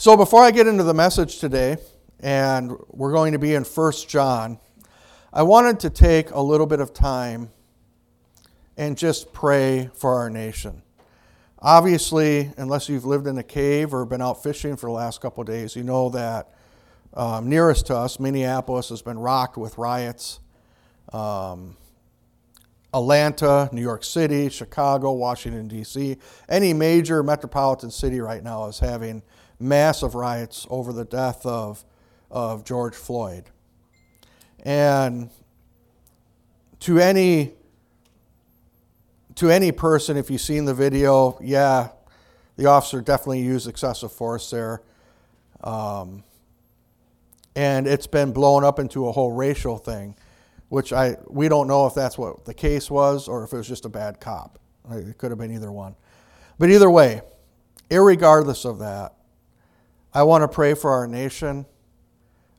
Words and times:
So 0.00 0.16
before 0.16 0.42
I 0.42 0.50
get 0.50 0.66
into 0.66 0.82
the 0.82 0.94
message 0.94 1.40
today, 1.40 1.76
and 2.20 2.72
we're 2.88 3.12
going 3.12 3.34
to 3.34 3.38
be 3.38 3.52
in 3.52 3.64
1 3.64 3.92
John, 4.08 4.58
I 5.30 5.42
wanted 5.42 5.78
to 5.80 5.90
take 5.90 6.30
a 6.30 6.40
little 6.40 6.66
bit 6.66 6.80
of 6.80 6.94
time 6.94 7.50
and 8.78 8.96
just 8.96 9.34
pray 9.34 9.90
for 9.92 10.14
our 10.14 10.30
nation. 10.30 10.80
Obviously, 11.58 12.50
unless 12.56 12.88
you've 12.88 13.04
lived 13.04 13.26
in 13.26 13.36
a 13.36 13.42
cave 13.42 13.92
or 13.92 14.06
been 14.06 14.22
out 14.22 14.42
fishing 14.42 14.74
for 14.74 14.86
the 14.86 14.94
last 14.94 15.20
couple 15.20 15.44
days, 15.44 15.76
you 15.76 15.82
know 15.82 16.08
that 16.08 16.48
um, 17.12 17.50
nearest 17.50 17.88
to 17.88 17.94
us, 17.94 18.18
Minneapolis, 18.18 18.88
has 18.88 19.02
been 19.02 19.18
rocked 19.18 19.58
with 19.58 19.76
riots. 19.76 20.40
Um, 21.12 21.76
Atlanta, 22.94 23.68
New 23.70 23.82
York 23.82 24.02
City, 24.04 24.48
Chicago, 24.48 25.12
Washington, 25.12 25.68
D.C., 25.68 26.16
any 26.48 26.72
major 26.72 27.22
metropolitan 27.22 27.90
city 27.90 28.22
right 28.22 28.42
now 28.42 28.64
is 28.66 28.78
having 28.78 29.22
massive 29.60 30.14
riots 30.14 30.66
over 30.70 30.92
the 30.92 31.04
death 31.04 31.44
of, 31.44 31.84
of 32.30 32.64
George 32.64 32.94
Floyd. 32.94 33.44
And 34.64 35.30
to 36.80 36.98
any 36.98 37.52
to 39.36 39.50
any 39.50 39.72
person, 39.72 40.16
if 40.16 40.30
you've 40.30 40.40
seen 40.40 40.66
the 40.66 40.74
video, 40.74 41.38
yeah, 41.40 41.90
the 42.56 42.66
officer 42.66 43.00
definitely 43.00 43.40
used 43.40 43.66
excessive 43.66 44.12
force 44.12 44.50
there. 44.50 44.82
Um, 45.64 46.24
and 47.56 47.86
it's 47.86 48.06
been 48.06 48.32
blown 48.32 48.64
up 48.64 48.78
into 48.78 49.08
a 49.08 49.12
whole 49.12 49.32
racial 49.32 49.78
thing, 49.78 50.14
which 50.68 50.92
I 50.92 51.16
we 51.28 51.48
don't 51.48 51.68
know 51.68 51.86
if 51.86 51.94
that's 51.94 52.18
what 52.18 52.44
the 52.44 52.54
case 52.54 52.90
was 52.90 53.28
or 53.28 53.44
if 53.44 53.52
it 53.52 53.56
was 53.56 53.68
just 53.68 53.84
a 53.84 53.88
bad 53.88 54.20
cop. 54.20 54.58
It 54.90 55.18
could 55.18 55.30
have 55.30 55.38
been 55.38 55.52
either 55.52 55.72
one. 55.72 55.94
But 56.58 56.70
either 56.70 56.90
way, 56.90 57.22
regardless 57.90 58.64
of 58.64 58.78
that, 58.80 59.14
I 60.12 60.24
want 60.24 60.42
to 60.42 60.48
pray 60.48 60.74
for 60.74 60.90
our 60.90 61.06
nation. 61.06 61.66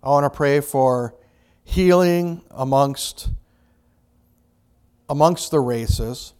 I 0.01 0.09
want 0.09 0.23
to 0.23 0.29
pray 0.29 0.61
for 0.61 1.15
healing 1.63 2.43
amongst 2.49 3.29
amongst 5.09 5.51
the 5.51 5.59
races. 5.59 6.33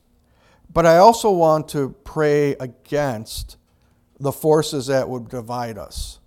But 0.71 0.85
I 0.85 0.97
also 0.97 1.29
want 1.31 1.67
to 1.69 1.95
pray 2.05 2.53
against 2.53 3.57
the 4.19 4.31
forces 4.31 4.87
that 4.87 5.09
would 5.09 5.27
divide 5.27 5.77
us. 5.77 6.19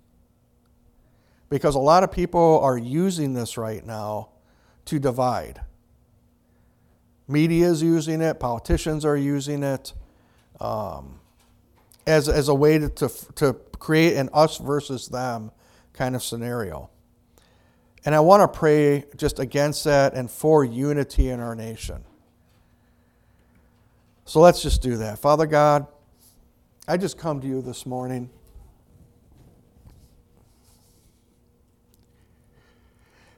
Because 1.49 1.73
a 1.73 1.79
lot 1.79 2.03
of 2.03 2.11
people 2.11 2.59
are 2.61 2.77
using 2.77 3.33
this 3.33 3.57
right 3.57 3.83
now 3.83 4.29
to 4.85 4.99
divide. 4.99 5.61
Media 7.27 7.67
is 7.67 7.81
using 7.81 8.21
it, 8.21 8.39
politicians 8.39 9.03
are 9.03 9.17
using 9.17 9.63
it 9.63 9.93
um, 10.59 11.19
as, 12.07 12.29
as 12.29 12.47
a 12.47 12.55
way 12.55 12.77
to, 12.77 12.89
to, 12.89 13.09
to 13.35 13.53
create 13.79 14.15
an 14.15 14.29
us 14.33 14.57
versus 14.57 15.07
them 15.07 15.51
kind 15.93 16.15
of 16.15 16.23
scenario. 16.23 16.89
And 18.05 18.13
I 18.13 18.19
want 18.19 18.41
to 18.41 18.59
pray 18.59 19.05
just 19.15 19.39
against 19.39 19.83
that 19.85 20.13
and 20.13 20.29
for 20.29 20.63
unity 20.63 21.29
in 21.29 21.39
our 21.39 21.55
nation. 21.55 22.03
So 24.25 24.39
let's 24.39 24.61
just 24.61 24.81
do 24.81 24.97
that. 24.97 25.19
Father 25.19 25.45
God, 25.45 25.87
I 26.87 26.97
just 26.97 27.17
come 27.17 27.41
to 27.41 27.47
you 27.47 27.61
this 27.61 27.85
morning. 27.85 28.29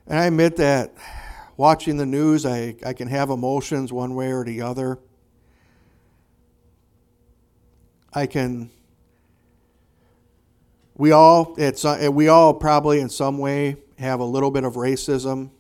And 0.06 0.20
I 0.20 0.26
admit 0.26 0.58
that 0.58 0.94
watching 1.56 1.98
the 1.98 2.06
news, 2.06 2.46
I, 2.46 2.76
I 2.86 2.94
can 2.94 3.08
have 3.08 3.30
emotions 3.30 3.92
one 3.92 4.16
way 4.16 4.32
or 4.32 4.44
the 4.44 4.62
other. 4.62 5.00
I 8.14 8.26
can, 8.26 8.70
we 10.96 11.12
all, 11.12 11.56
it's, 11.58 11.84
we 11.84 12.28
all 12.28 12.54
probably 12.54 13.00
in 13.00 13.10
some 13.10 13.38
way 13.38 13.78
have 14.00 14.20
a 14.20 14.26
little 14.26 14.52
bit 14.52 14.64
of 14.64 14.74
racism 14.74 15.52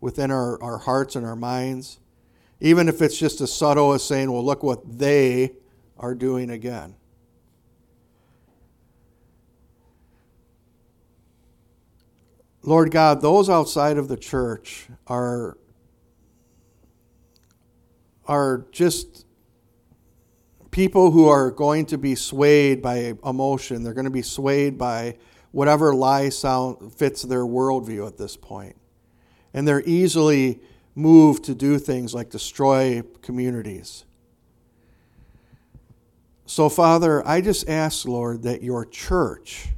within 0.00 0.30
our, 0.30 0.62
our 0.62 0.78
hearts 0.78 1.16
and 1.16 1.24
our 1.24 1.36
minds. 1.36 1.98
Even 2.60 2.88
if 2.88 3.02
it's 3.02 3.18
just 3.18 3.40
as 3.40 3.52
subtle 3.52 3.92
as 3.92 4.02
saying, 4.02 4.30
well, 4.30 4.44
look 4.44 4.62
what 4.62 4.98
they 4.98 5.52
are 5.98 6.14
doing 6.14 6.50
again. 6.50 6.94
Lord 12.62 12.90
God, 12.90 13.20
those 13.20 13.50
outside 13.50 13.98
of 13.98 14.08
the 14.08 14.16
church 14.16 14.86
are, 15.06 15.58
are 18.26 18.66
just 18.72 19.23
people 20.74 21.12
who 21.12 21.28
are 21.28 21.52
going 21.52 21.86
to 21.86 21.96
be 21.96 22.16
swayed 22.16 22.82
by 22.82 23.14
emotion. 23.24 23.84
They're 23.84 23.94
going 23.94 24.06
to 24.06 24.10
be 24.10 24.22
swayed 24.22 24.76
by 24.76 25.16
whatever 25.52 25.94
lie 25.94 26.30
sound 26.30 26.92
fits 26.92 27.22
their 27.22 27.44
worldview 27.44 28.04
at 28.08 28.18
this 28.18 28.36
point. 28.36 28.74
And 29.54 29.68
they're 29.68 29.84
easily 29.86 30.58
moved 30.96 31.44
to 31.44 31.54
do 31.54 31.78
things 31.78 32.12
like 32.12 32.28
destroy 32.28 33.04
communities. 33.22 34.04
So, 36.44 36.68
Father, 36.68 37.24
I 37.24 37.40
just 37.40 37.68
ask, 37.68 38.04
Lord, 38.04 38.42
that 38.42 38.60
your 38.60 38.84
church 38.84 39.68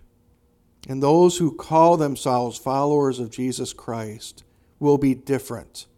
and 0.88 1.02
those 1.02 1.36
who 1.36 1.52
call 1.52 1.98
themselves 1.98 2.56
followers 2.56 3.18
of 3.18 3.28
Jesus 3.28 3.74
Christ 3.74 4.44
will 4.80 4.96
be 4.96 5.14
different. 5.14 5.88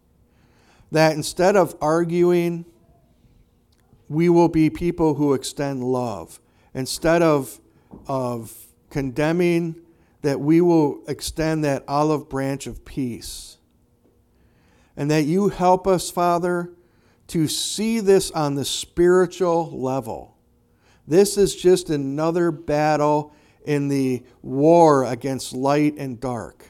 That 0.91 1.13
instead 1.13 1.55
of 1.55 1.73
arguing, 1.79 2.65
we 4.09 4.27
will 4.27 4.49
be 4.49 4.69
people 4.69 5.13
who 5.13 5.33
extend 5.33 5.83
love. 5.83 6.41
Instead 6.73 7.21
of, 7.21 7.59
of 8.07 8.53
condemning, 8.89 9.75
that 10.21 10.39
we 10.39 10.59
will 10.59 10.99
extend 11.07 11.63
that 11.63 11.83
olive 11.87 12.27
branch 12.27 12.67
of 12.67 12.83
peace. 12.83 13.57
And 14.97 15.09
that 15.11 15.23
you 15.23 15.49
help 15.49 15.87
us, 15.87 16.09
Father, 16.09 16.71
to 17.27 17.47
see 17.47 17.99
this 17.99 18.31
on 18.31 18.55
the 18.55 18.65
spiritual 18.65 19.71
level. 19.71 20.35
This 21.07 21.37
is 21.37 21.55
just 21.55 21.89
another 21.89 22.51
battle 22.51 23.33
in 23.65 23.87
the 23.87 24.23
war 24.41 25.05
against 25.05 25.53
light 25.53 25.95
and 25.97 26.19
dark. 26.19 26.68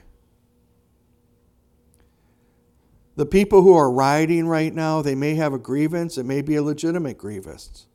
The 3.19 3.25
people 3.25 3.63
who 3.63 3.74
are 3.74 3.91
rioting 3.91 4.47
right 4.47 4.74
now, 4.74 5.02
they 5.02 5.13
may 5.13 5.35
have 5.35 5.52
a 5.52 5.59
grievance, 5.59 6.18
it 6.18 6.25
may 6.25 6.41
be 6.41 6.56
a 6.56 6.63
legitimate 6.63 7.18
grievance. 7.18 7.85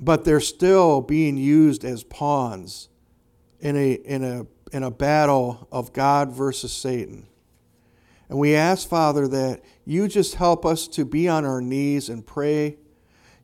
But 0.00 0.24
they're 0.24 0.40
still 0.40 1.00
being 1.00 1.36
used 1.36 1.84
as 1.84 2.02
pawns 2.02 2.88
in 3.60 3.76
a, 3.76 3.92
in 3.92 4.24
a, 4.24 4.46
in 4.72 4.82
a 4.82 4.90
battle 4.90 5.68
of 5.70 5.92
God 5.92 6.32
versus 6.32 6.72
Satan. 6.72 7.28
And 8.28 8.38
we 8.38 8.56
ask, 8.56 8.88
Father, 8.88 9.28
that 9.28 9.62
you 9.84 10.08
just 10.08 10.34
help 10.34 10.66
us 10.66 10.88
to 10.88 11.04
be 11.04 11.28
on 11.28 11.44
our 11.44 11.60
knees 11.60 12.08
and 12.08 12.26
pray. 12.26 12.78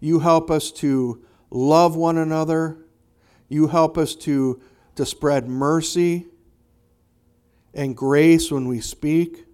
You 0.00 0.18
help 0.18 0.50
us 0.50 0.72
to 0.72 1.22
love 1.50 1.94
one 1.94 2.18
another 2.18 2.78
you 3.48 3.68
help 3.68 3.96
us 3.96 4.14
to, 4.14 4.60
to 4.96 5.06
spread 5.06 5.48
mercy 5.48 6.26
and 7.74 7.96
grace 7.96 8.50
when 8.50 8.66
we 8.66 8.80
speak, 8.80 9.45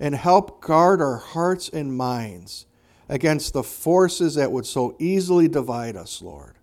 and 0.00 0.14
help 0.14 0.60
guard 0.60 1.00
our 1.00 1.16
hearts 1.16 1.68
and 1.68 1.96
minds 1.96 2.66
against 3.08 3.52
the 3.52 3.62
forces 3.62 4.34
that 4.34 4.52
would 4.52 4.66
so 4.66 4.96
easily 4.98 5.48
divide 5.48 5.96
us, 5.96 6.22
Lord. 6.22 6.56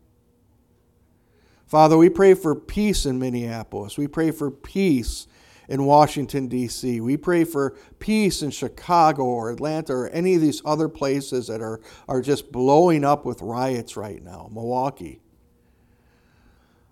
Father, 1.65 1.97
we 1.97 2.09
pray 2.09 2.35
for 2.35 2.55
peace 2.55 3.05
in 3.05 3.19
Minneapolis. 3.19 3.97
We 3.97 4.07
pray 4.07 4.31
for 4.31 4.51
peace 4.51 5.27
in 5.67 5.85
Washington, 5.85 6.47
D.C. 6.47 7.01
We 7.01 7.17
pray 7.17 7.43
for 7.43 7.75
peace 7.97 8.43
in 8.43 8.51
Chicago 8.51 9.23
or 9.23 9.51
Atlanta 9.51 9.93
or 9.93 10.09
any 10.09 10.35
of 10.35 10.41
these 10.41 10.61
other 10.63 10.87
places 10.87 11.47
that 11.47 11.61
are, 11.61 11.81
are 12.07 12.21
just 12.21 12.51
blowing 12.51 13.03
up 13.03 13.25
with 13.25 13.41
riots 13.41 13.97
right 13.97 14.21
now, 14.23 14.47
Milwaukee. 14.51 15.21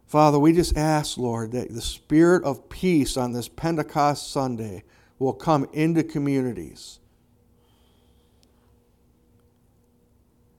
Father, 0.07 0.39
we 0.39 0.53
just 0.53 0.77
ask, 0.77 1.17
Lord, 1.17 1.51
that 1.51 1.73
the 1.73 1.81
spirit 1.81 2.43
of 2.43 2.69
peace 2.69 3.17
on 3.17 3.31
this 3.31 3.47
Pentecost 3.47 4.31
Sunday 4.31 4.83
will 5.23 5.33
come 5.33 5.67
into 5.73 6.03
communities. 6.03 6.99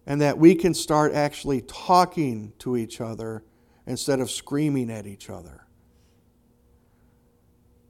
And 0.06 0.20
that 0.20 0.38
we 0.38 0.54
can 0.54 0.74
start 0.74 1.12
actually 1.12 1.62
talking 1.62 2.52
to 2.58 2.76
each 2.76 3.00
other 3.00 3.44
instead 3.86 4.20
of 4.20 4.30
screaming 4.30 4.90
at 4.90 5.06
each 5.06 5.30
other. 5.30 5.66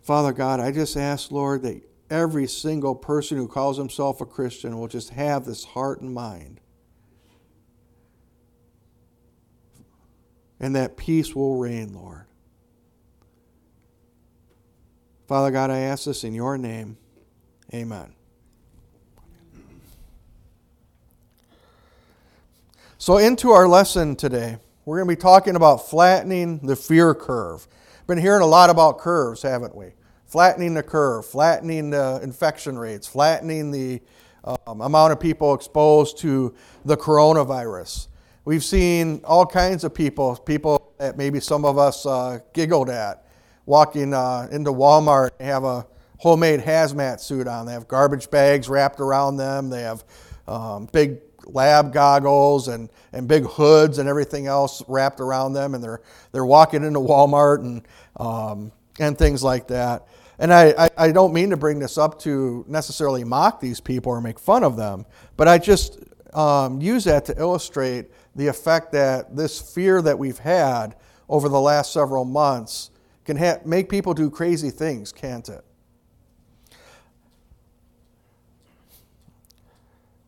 Father 0.03 0.33
God, 0.33 0.61
I 0.61 0.71
just 0.71 0.97
ask, 0.97 1.31
Lord, 1.31 1.63
that 1.63 1.83
every 2.11 2.47
single 2.47 2.95
person 2.95 3.39
who 3.39 3.49
calls 3.49 3.79
himself 3.79 4.21
a 4.21 4.27
Christian 4.27 4.79
will 4.79 4.89
just 4.89 5.11
have 5.11 5.45
this 5.45 5.65
heart 5.65 6.01
and 6.01 6.13
mind 6.13 6.61
and 10.61 10.77
that 10.77 10.97
peace 10.97 11.35
will 11.35 11.57
reign, 11.57 11.93
Lord. 11.93 12.25
Father 15.27 15.51
God, 15.51 15.71
I 15.71 15.79
ask 15.79 16.05
this 16.05 16.23
in 16.23 16.35
your 16.35 16.59
name. 16.59 16.99
Amen. 17.73 18.13
So, 22.99 23.17
into 23.17 23.51
our 23.51 23.67
lesson 23.67 24.17
today, 24.17 24.59
We're 24.87 24.99
going 24.99 25.09
to 25.09 25.17
be 25.17 25.21
talking 25.21 25.57
about 25.57 25.89
flattening 25.89 26.59
the 26.59 26.77
fear 26.77 27.15
curve. 27.15 27.67
Been 28.07 28.19
hearing 28.19 28.43
a 28.43 28.47
lot 28.47 28.69
about 28.69 28.99
curves, 28.99 29.41
haven't 29.41 29.75
we? 29.75 29.93
Flattening 30.27 30.75
the 30.75 30.83
curve, 30.83 31.25
flattening 31.25 31.89
the 31.91 32.21
infection 32.23 32.79
rates, 32.79 33.07
flattening 33.07 33.71
the 33.71 34.03
um, 34.45 34.83
amount 34.83 35.13
of 35.13 35.21
people 35.21 35.55
exposed 35.55 36.19
to 36.19 36.55
the 36.85 36.99
coronavirus. 36.99 38.09
We've 38.45 38.65
seen 38.65 39.23
all 39.25 39.47
kinds 39.47 39.85
of 39.85 39.95
people, 39.95 40.37
people 40.37 40.93
that 40.99 41.17
maybe 41.17 41.41
some 41.41 41.65
of 41.65 41.79
us 41.79 42.05
uh, 42.05 42.41
giggled 42.53 42.91
at, 42.91 43.24
walking 43.67 44.15
uh, 44.15 44.49
into 44.51 44.71
Walmart 44.71 45.31
and 45.39 45.49
have 45.49 45.65
a 45.65 45.87
homemade 46.19 46.61
hazmat 46.61 47.21
suit 47.21 47.47
on. 47.47 47.67
They 47.67 47.73
have 47.73 47.89
garbage 47.89 48.31
bags 48.31 48.69
wrapped 48.69 49.01
around 49.01 49.37
them. 49.37 49.71
They 49.71 49.83
have 49.83 50.05
um, 50.47 50.89
big 50.93 51.19
lab 51.47 51.93
goggles 51.93 52.69
and, 52.69 52.89
and 53.13 53.29
big 53.29 53.45
hoods 53.45 53.99
and 53.99 54.09
everything 54.09 54.47
else 54.47 54.83
wrapped 54.89 55.21
around 55.21 55.53
them, 55.53 55.75
and 55.75 55.83
they're 55.83 56.01
they're 56.33 56.47
walking 56.47 56.85
into 56.85 57.01
Walmart 57.01 57.61
and 57.61 57.83
um, 58.17 58.73
and 58.99 59.19
things 59.19 59.43
like 59.43 59.69
that. 59.69 60.07
And 60.39 60.53
I, 60.53 60.75
I, 60.87 60.91
I, 60.99 61.13
don't 61.13 61.33
mean 61.33 61.51
to 61.51 61.57
bring 61.57 61.79
this 61.79 61.97
up 61.97 62.19
to 62.21 62.65
necessarily 62.67 63.23
mock 63.23 63.61
these 63.61 63.81
people 63.81 64.11
or 64.11 64.21
make 64.21 64.41
fun 64.41 64.65
of 64.65 64.77
them, 64.77 65.07
but 65.37 65.47
I 65.47 65.59
just 65.59 66.01
um, 66.33 66.81
use 66.81 67.05
that 67.05 67.25
to 67.27 67.39
illustrate 67.39 68.07
the 68.35 68.49
effect 68.49 68.91
that 68.93 69.37
this 69.37 69.61
fear 69.61 70.03
that 70.03 70.19
we've 70.19 70.39
had 70.39 70.97
over 71.29 71.49
the 71.49 71.61
last 71.61 71.93
several 71.93 72.25
months 72.25 72.91
can 73.25 73.37
ha- 73.37 73.59
make 73.65 73.89
people 73.89 74.15
do 74.15 74.31
crazy 74.31 74.71
things, 74.71 75.13
can't 75.13 75.49
it? 75.49 75.65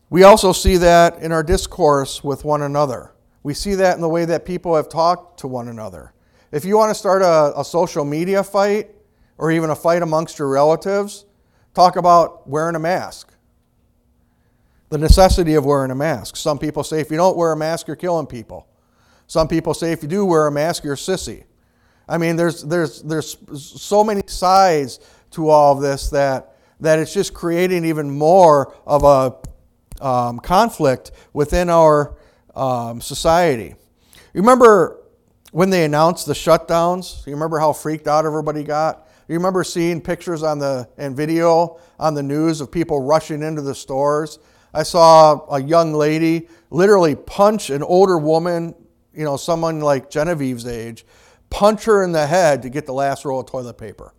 We 0.09 0.23
also 0.23 0.53
see 0.53 0.77
that 0.77 1.21
in 1.21 1.31
our 1.31 1.43
discourse 1.43 2.23
with 2.23 2.45
one 2.45 2.61
another. 2.61 3.11
We 3.43 3.53
see 3.53 3.75
that 3.75 3.95
in 3.95 4.01
the 4.01 4.09
way 4.09 4.25
that 4.25 4.45
people 4.45 4.75
have 4.75 4.89
talked 4.89 5.39
to 5.41 5.47
one 5.47 5.67
another. 5.67 6.13
If 6.51 6.63
you 6.63 6.77
want 6.77 6.91
to 6.91 6.95
start 6.95 7.21
a, 7.21 7.59
a, 7.59 7.65
social 7.65 8.05
media 8.05 8.41
fight 8.41 8.89
or 9.37 9.51
even 9.51 9.69
a 9.69 9.75
fight 9.75 10.01
amongst 10.01 10.39
your 10.39 10.47
relatives, 10.47 11.25
talk 11.73 11.97
about 11.97 12.47
wearing 12.47 12.75
a 12.75 12.79
mask. 12.79 13.33
The 14.89 14.97
necessity 14.97 15.55
of 15.55 15.65
wearing 15.65 15.91
a 15.91 15.95
mask. 15.95 16.37
Some 16.37 16.57
people 16.57 16.83
say 16.83 17.01
if 17.01 17.11
you 17.11 17.17
don't 17.17 17.35
wear 17.35 17.51
a 17.51 17.57
mask, 17.57 17.87
you're 17.87 17.97
killing 17.97 18.27
people. 18.27 18.67
Some 19.27 19.49
people 19.49 19.73
say 19.73 19.91
if 19.91 20.01
you 20.01 20.07
do 20.07 20.25
wear 20.25 20.47
a 20.47 20.51
mask, 20.51 20.85
you're 20.85 20.93
a 20.93 20.97
sissy. 20.97 21.43
I 22.07 22.17
mean, 22.17 22.35
there's, 22.35 22.63
there's, 22.63 23.01
there's 23.01 23.37
so 23.53 24.03
many 24.03 24.21
sides 24.27 24.99
to 25.31 25.49
all 25.49 25.75
of 25.75 25.81
this 25.81 26.09
that, 26.11 26.55
that 26.79 26.99
it's 26.99 27.13
just 27.13 27.33
creating 27.33 27.85
even 27.85 28.09
more 28.09 28.73
of 28.85 29.03
a 29.03 30.03
um, 30.05 30.39
conflict 30.39 31.11
within 31.33 31.69
our 31.69 32.15
um, 32.55 33.01
society. 33.01 33.75
You 34.33 34.41
remember 34.41 35.03
when 35.51 35.69
they 35.69 35.83
announced 35.83 36.25
the 36.27 36.33
shutdowns? 36.33 37.25
You 37.25 37.33
remember 37.33 37.59
how 37.59 37.73
freaked 37.73 38.07
out 38.07 38.25
everybody 38.25 38.63
got? 38.63 39.07
You 39.27 39.35
remember 39.35 39.63
seeing 39.63 39.99
pictures 39.99 40.43
on 40.43 40.59
the 40.59 40.87
and 40.97 41.15
video 41.15 41.79
on 41.99 42.13
the 42.13 42.23
news 42.23 42.61
of 42.61 42.71
people 42.71 43.01
rushing 43.01 43.41
into 43.41 43.61
the 43.61 43.75
stores? 43.75 44.39
I 44.73 44.83
saw 44.83 45.45
a 45.49 45.61
young 45.61 45.93
lady 45.93 46.47
literally 46.69 47.15
punch 47.15 47.69
an 47.69 47.83
older 47.83 48.17
woman, 48.17 48.75
you 49.13 49.23
know, 49.23 49.35
someone 49.35 49.79
like 49.81 50.09
Genevieve's 50.09 50.67
age, 50.67 51.05
punch 51.49 51.85
her 51.85 52.03
in 52.03 52.11
the 52.11 52.27
head 52.27 52.61
to 52.63 52.69
get 52.69 52.85
the 52.85 52.93
last 52.93 53.25
roll 53.25 53.39
of 53.39 53.45
toilet 53.47 53.77
paper. 53.77 54.13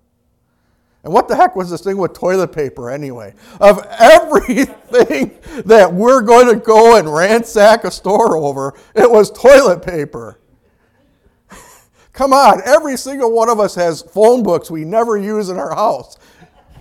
And 1.04 1.12
what 1.12 1.28
the 1.28 1.36
heck 1.36 1.54
was 1.54 1.70
this 1.70 1.82
thing 1.82 1.96
with 1.96 2.12
toilet 2.12 2.52
paper 2.52 2.90
anyway? 2.90 3.34
Of 3.60 3.86
everything 3.98 5.38
that 5.64 5.92
we're 5.92 6.22
going 6.22 6.48
to 6.48 6.56
go 6.56 6.98
and 6.98 7.12
ransack 7.12 7.84
a 7.84 7.90
store 7.90 8.36
over, 8.36 8.75
it 8.94 9.10
was 9.10 9.30
toilet 9.30 9.82
paper. 9.82 10.40
Come 12.12 12.32
on, 12.32 12.60
every 12.64 12.96
single 12.96 13.32
one 13.32 13.48
of 13.48 13.60
us 13.60 13.75
has 13.76 14.02
phone 14.02 14.42
books 14.42 14.70
we 14.70 14.84
never 14.84 15.16
use 15.16 15.50
in 15.50 15.56
our 15.56 15.75
house. 15.75 16.19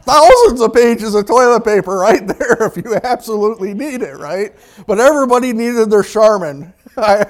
Thousands 0.02 0.62
of 0.62 0.74
pages 0.74 1.16
of 1.16 1.26
toilet 1.26 1.64
paper 1.66 1.98
right 1.98 2.26
there 2.40 2.64
if 2.64 2.78
you 2.78 2.96
absolutely 3.04 3.74
need 3.74 4.02
it, 4.02 4.18
right? 4.18 4.56
But 4.88 5.00
everybody 5.00 5.54
needed 5.54 5.92
their 5.92 6.04
Charmin. 6.04 6.74
I, 6.96 7.26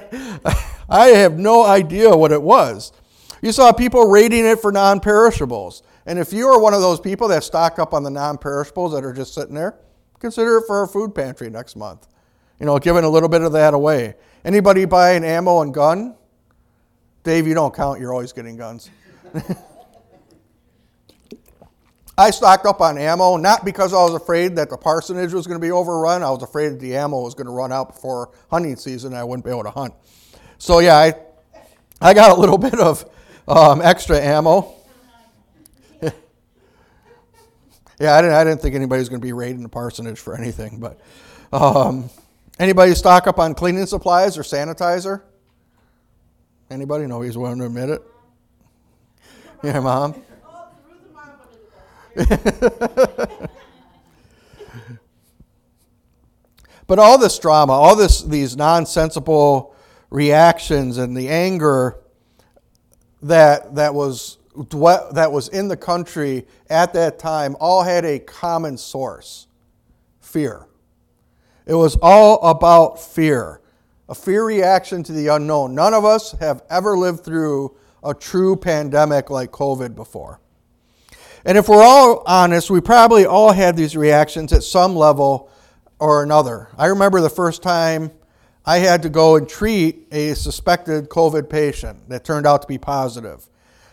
I 0.89 1.07
have 1.07 1.37
no 1.37 1.65
idea 1.65 2.15
what 2.15 2.31
it 2.31 2.41
was. 2.41 2.93
You 3.41 3.51
saw 3.51 3.71
people 3.71 4.09
rating 4.09 4.45
it 4.45 4.59
for 4.59 4.71
non 4.71 4.99
perishables. 4.99 5.83
And 6.05 6.17
if 6.17 6.31
you 6.33 6.47
are 6.47 6.59
one 6.59 6.73
of 6.73 6.81
those 6.81 6.99
people 6.99 7.27
that 7.29 7.43
stock 7.43 7.79
up 7.79 7.93
on 7.93 8.03
the 8.03 8.09
non 8.09 8.37
perishables 8.37 8.93
that 8.93 9.03
are 9.03 9.13
just 9.13 9.33
sitting 9.33 9.55
there, 9.55 9.77
consider 10.19 10.57
it 10.57 10.63
for 10.67 10.77
our 10.79 10.87
food 10.87 11.13
pantry 11.13 11.49
next 11.49 11.75
month. 11.75 12.07
You 12.59 12.65
know, 12.65 12.79
giving 12.79 13.03
a 13.03 13.09
little 13.09 13.29
bit 13.29 13.41
of 13.41 13.51
that 13.53 13.73
away. 13.73 14.15
Anybody 14.43 14.85
buying 14.85 15.23
ammo 15.23 15.61
and 15.61 15.73
gun? 15.73 16.15
Dave, 17.23 17.45
you 17.45 17.53
don't 17.53 17.75
count, 17.75 17.99
you're 17.99 18.13
always 18.13 18.31
getting 18.31 18.55
guns. 18.55 18.89
I 22.19 22.31
stocked 22.31 22.65
up 22.65 22.81
on 22.81 22.97
ammo, 22.97 23.37
not 23.37 23.63
because 23.63 23.93
I 23.93 23.97
was 23.97 24.15
afraid 24.15 24.55
that 24.55 24.71
the 24.71 24.77
parsonage 24.77 25.33
was 25.33 25.45
going 25.45 25.59
to 25.59 25.63
be 25.63 25.71
overrun. 25.71 26.23
I 26.23 26.31
was 26.31 26.41
afraid 26.41 26.69
that 26.69 26.79
the 26.79 26.95
ammo 26.95 27.21
was 27.21 27.35
going 27.35 27.45
to 27.45 27.53
run 27.53 27.71
out 27.71 27.93
before 27.93 28.31
hunting 28.49 28.75
season 28.75 29.11
and 29.11 29.19
I 29.19 29.23
wouldn't 29.23 29.45
be 29.45 29.51
able 29.51 29.65
to 29.65 29.69
hunt. 29.69 29.93
So, 30.57 30.79
yeah, 30.79 30.95
I, 30.95 31.13
I 32.01 32.15
got 32.15 32.35
a 32.35 32.39
little 32.39 32.57
bit 32.69 32.79
of 32.79 33.05
um, 33.47 33.81
extra 33.81 34.19
ammo. 34.19 34.73
Yeah, 37.99 38.13
I 38.13 38.21
didn't, 38.21 38.35
I 38.35 38.43
didn't 38.43 38.61
think 38.61 38.75
anybody 38.75 38.99
was 38.99 39.09
going 39.09 39.19
to 39.19 39.25
be 39.25 39.33
raiding 39.33 39.63
the 39.63 39.69
parsonage 39.69 40.19
for 40.19 40.35
anything. 40.35 40.79
But 40.79 40.99
um, 41.51 42.11
anybody 42.59 42.93
stock 42.93 43.25
up 43.25 43.39
on 43.39 43.55
cleaning 43.55 43.87
supplies 43.87 44.37
or 44.37 44.43
sanitizer? 44.43 45.23
Anybody? 46.69 47.07
Nobody's 47.07 47.39
willing 47.39 47.57
to 47.57 47.65
admit 47.65 47.89
it. 47.89 48.03
Yeah, 49.63 49.79
mom. 49.79 50.21
but 56.85 56.99
all 56.99 57.17
this 57.17 57.39
drama, 57.39 57.73
all 57.73 57.95
this 57.95 58.21
these 58.21 58.55
nonsensical 58.55 59.73
reactions 60.11 60.99
and 60.99 61.17
the 61.17 61.29
anger 61.29 61.97
that 63.21 63.75
that 63.75 63.93
was 63.93 64.37
that 65.11 65.31
was 65.31 65.49
in 65.49 65.67
the 65.67 65.77
country 65.77 66.45
at 66.69 66.93
that 66.93 67.19
time 67.19 67.55
all 67.59 67.83
had 67.83 68.05
a 68.05 68.19
common 68.19 68.77
source 68.77 69.47
fear. 70.19 70.67
It 71.65 71.75
was 71.75 71.97
all 72.01 72.41
about 72.41 72.99
fear, 72.99 73.61
a 74.09 74.15
fear 74.15 74.43
reaction 74.43 75.03
to 75.03 75.11
the 75.11 75.27
unknown. 75.27 75.75
None 75.75 75.93
of 75.93 76.05
us 76.05 76.31
have 76.39 76.63
ever 76.69 76.97
lived 76.97 77.23
through 77.23 77.75
a 78.03 78.13
true 78.13 78.55
pandemic 78.55 79.29
like 79.29 79.51
COVID 79.51 79.95
before. 79.95 80.39
And 81.45 81.57
if 81.57 81.69
we're 81.69 81.83
all 81.83 82.23
honest, 82.25 82.69
we 82.69 82.81
probably 82.81 83.25
all 83.25 83.51
had 83.51 83.75
these 83.75 83.95
reactions 83.95 84.53
at 84.53 84.63
some 84.63 84.95
level 84.95 85.49
or 85.99 86.23
another. 86.23 86.69
I 86.77 86.87
remember 86.87 87.21
the 87.21 87.29
first 87.29 87.61
time 87.61 88.11
I 88.67 88.79
had 88.79 89.01
to 89.03 89.09
go 89.09 89.37
and 89.37 89.47
treat 89.47 90.09
a 90.11 90.33
suspected 90.33 91.07
COVID 91.07 91.49
patient 91.49 92.09
that 92.09 92.25
turned 92.25 92.45
out 92.45 92.63
to 92.63 92.67
be 92.67 92.77
positive. 92.77 93.47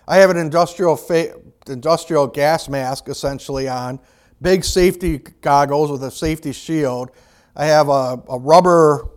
I 0.08 0.16
have 0.16 0.30
an 0.30 0.36
industrial, 0.36 0.96
fa- 0.96 1.36
industrial 1.68 2.26
gas 2.26 2.68
mask 2.68 3.08
essentially 3.08 3.68
on, 3.68 4.00
big 4.42 4.64
safety 4.64 5.18
goggles 5.42 5.92
with 5.92 6.02
a 6.02 6.10
safety 6.10 6.50
shield. 6.50 7.12
I 7.54 7.66
have 7.66 7.88
a, 7.88 8.20
a 8.28 8.36
rubber 8.36 9.10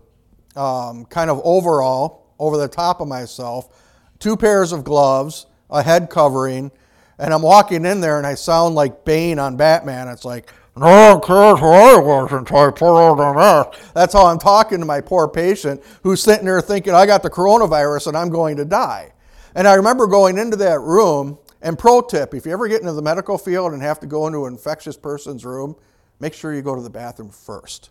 um, 0.56 1.06
kind 1.06 1.32
of 1.32 1.42
overall 1.44 2.28
over 2.38 2.56
the 2.56 2.68
top 2.68 3.02
of 3.02 3.08
myself, 3.08 3.84
two 4.20 4.38
pairs 4.38 4.72
of 4.72 4.84
gloves, 4.84 5.48
a 5.72 5.82
head 5.82 6.12
covering, 6.12 6.72
and 7.18 7.34
I'm 7.34 7.42
walking 7.42 7.84
in 7.84 8.00
there 8.00 8.20
and 8.20 8.28
I 8.28 8.36
sound 8.36 8.76
like 8.76 9.06
Bane 9.06 9.40
on 9.40 9.58
Batman. 9.58 10.08
It's 10.08 10.24
like, 10.24 10.54
no 10.80 11.20
cares 11.20 11.60
who 11.60 11.68
I 11.68 11.98
was 11.98 12.32
until 12.32 12.58
I 12.58 12.72
put 12.72 13.20
on 13.20 13.36
mask. 13.36 13.94
That's 13.94 14.14
how 14.14 14.28
I'm 14.28 14.40
talking 14.40 14.80
to 14.80 14.86
my 14.86 15.02
poor 15.02 15.28
patient 15.28 15.82
who's 16.04 16.22
sitting 16.22 16.46
there 16.46 16.62
thinking, 16.62 16.94
I 16.94 17.06
got 17.06 17.24
the 17.24 17.30
coronavirus 17.30 18.08
and 18.08 18.18
I'm 18.18 18.30
going 18.30 18.58
to 18.58 18.66
die. 18.66 19.14
And 19.56 19.68
I 19.68 19.74
remember 19.74 20.08
going 20.08 20.38
into 20.38 20.58
that 20.58 20.80
room, 20.80 21.40
and 21.62 21.78
pro 21.78 22.02
tip 22.02 22.34
if 22.34 22.46
you 22.46 22.52
ever 22.52 22.68
get 22.68 22.82
into 22.82 22.94
the 22.94 23.02
medical 23.02 23.38
field 23.38 23.74
and 23.74 23.82
have 23.82 24.00
to 24.02 24.08
go 24.08 24.28
into 24.28 24.46
an 24.46 24.54
infectious 24.54 24.96
person's 24.96 25.46
room, 25.46 25.76
make 26.20 26.34
sure 26.34 26.54
you 26.54 26.62
go 26.62 26.76
to 26.76 26.82
the 26.82 26.90
bathroom 26.90 27.30
first. 27.30 27.90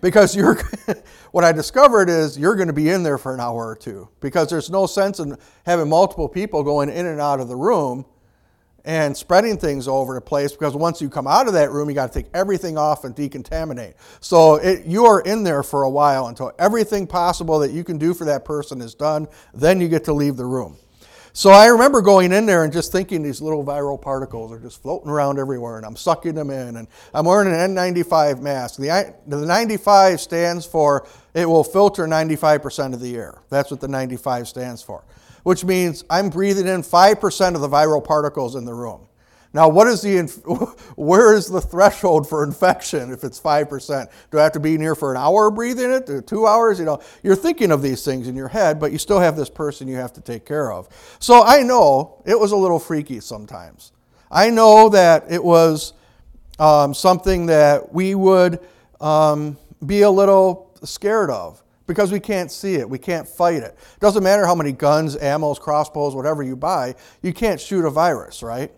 Because 0.00 0.34
you're, 0.34 0.58
what 1.30 1.44
I 1.44 1.52
discovered 1.52 2.08
is 2.08 2.38
you're 2.38 2.56
going 2.56 2.68
to 2.68 2.74
be 2.74 2.88
in 2.88 3.02
there 3.02 3.18
for 3.18 3.34
an 3.34 3.40
hour 3.40 3.68
or 3.68 3.76
two 3.76 4.08
because 4.20 4.48
there's 4.48 4.70
no 4.70 4.86
sense 4.86 5.20
in 5.20 5.36
having 5.66 5.88
multiple 5.88 6.28
people 6.28 6.62
going 6.62 6.88
in 6.88 7.06
and 7.06 7.20
out 7.20 7.40
of 7.40 7.48
the 7.48 7.56
room 7.56 8.06
and 8.84 9.16
spreading 9.16 9.56
things 9.56 9.86
over 9.88 10.14
the 10.14 10.20
place 10.20 10.52
because 10.52 10.74
once 10.74 11.00
you 11.00 11.08
come 11.08 11.26
out 11.26 11.46
of 11.46 11.52
that 11.54 11.70
room, 11.70 11.88
you 11.88 11.94
got 11.94 12.12
to 12.12 12.22
take 12.22 12.30
everything 12.34 12.78
off 12.78 13.04
and 13.04 13.14
decontaminate. 13.14 13.94
So 14.20 14.56
it, 14.56 14.86
you 14.86 15.04
are 15.06 15.20
in 15.20 15.42
there 15.42 15.62
for 15.62 15.82
a 15.82 15.90
while 15.90 16.28
until 16.28 16.52
everything 16.58 17.06
possible 17.06 17.58
that 17.60 17.72
you 17.72 17.84
can 17.84 17.98
do 17.98 18.14
for 18.14 18.24
that 18.24 18.44
person 18.44 18.80
is 18.80 18.94
done. 18.94 19.28
Then 19.52 19.80
you 19.80 19.88
get 19.88 20.04
to 20.04 20.12
leave 20.12 20.36
the 20.36 20.46
room. 20.46 20.76
So 21.32 21.50
I 21.50 21.66
remember 21.66 22.00
going 22.00 22.32
in 22.32 22.44
there 22.46 22.64
and 22.64 22.72
just 22.72 22.90
thinking 22.90 23.22
these 23.22 23.40
little 23.40 23.64
viral 23.64 24.00
particles 24.00 24.50
are 24.50 24.58
just 24.58 24.82
floating 24.82 25.08
around 25.08 25.38
everywhere, 25.38 25.76
and 25.76 25.86
I'm 25.86 25.94
sucking 25.94 26.34
them 26.34 26.50
in. 26.50 26.76
And 26.76 26.88
I'm 27.14 27.24
wearing 27.24 27.52
an 27.52 27.74
N95 27.74 28.40
mask. 28.40 28.80
The, 28.80 29.14
the 29.26 29.46
95 29.46 30.20
stands 30.20 30.66
for 30.66 31.06
it 31.34 31.48
will 31.48 31.62
filter 31.62 32.06
95% 32.06 32.94
of 32.94 33.00
the 33.00 33.16
air. 33.16 33.42
That's 33.48 33.70
what 33.70 33.80
the 33.80 33.88
95 33.88 34.48
stands 34.48 34.82
for, 34.82 35.04
which 35.42 35.64
means 35.64 36.04
I'm 36.10 36.30
breathing 36.30 36.66
in 36.66 36.82
5% 36.82 37.54
of 37.54 37.60
the 37.60 37.68
viral 37.68 38.04
particles 38.04 38.54
in 38.54 38.64
the 38.64 38.74
room. 38.74 39.06
Now, 39.52 39.68
what 39.68 39.88
is 39.88 40.02
the 40.02 40.20
where 40.96 41.34
is 41.34 41.48
the 41.48 41.60
threshold 41.60 42.28
for 42.28 42.44
infection 42.44 43.12
if 43.12 43.24
it's 43.24 43.38
five 43.38 43.68
percent? 43.68 44.08
Do 44.30 44.38
I 44.38 44.44
have 44.44 44.52
to 44.52 44.60
be 44.60 44.76
here 44.76 44.94
for 44.94 45.10
an 45.10 45.16
hour 45.16 45.50
breathing 45.50 45.90
it? 45.90 46.26
Two 46.26 46.46
hours? 46.46 46.78
You 46.78 46.84
know, 46.84 47.00
you're 47.22 47.36
thinking 47.36 47.72
of 47.72 47.82
these 47.82 48.04
things 48.04 48.28
in 48.28 48.36
your 48.36 48.48
head, 48.48 48.78
but 48.78 48.92
you 48.92 48.98
still 48.98 49.18
have 49.18 49.36
this 49.36 49.50
person 49.50 49.88
you 49.88 49.96
have 49.96 50.12
to 50.12 50.20
take 50.20 50.46
care 50.46 50.72
of. 50.72 50.88
So 51.18 51.42
I 51.42 51.62
know 51.62 52.22
it 52.24 52.38
was 52.38 52.52
a 52.52 52.56
little 52.56 52.78
freaky 52.78 53.18
sometimes. 53.18 53.92
I 54.30 54.50
know 54.50 54.88
that 54.90 55.24
it 55.28 55.42
was 55.42 55.94
um, 56.60 56.94
something 56.94 57.46
that 57.46 57.92
we 57.92 58.14
would 58.14 58.60
um, 59.00 59.58
be 59.84 60.02
a 60.02 60.10
little 60.10 60.70
scared 60.84 61.30
of 61.30 61.60
because 61.90 62.12
we 62.12 62.20
can't 62.20 62.52
see 62.52 62.76
it. 62.76 62.88
We 62.88 62.98
can't 62.98 63.26
fight 63.26 63.64
it. 63.64 63.76
Doesn't 63.98 64.22
matter 64.22 64.46
how 64.46 64.54
many 64.54 64.70
guns, 64.70 65.16
ammos, 65.16 65.58
crossbows, 65.58 66.14
whatever 66.14 66.44
you 66.44 66.54
buy, 66.54 66.94
you 67.20 67.32
can't 67.32 67.60
shoot 67.60 67.84
a 67.84 67.90
virus, 67.90 68.44
right? 68.44 68.70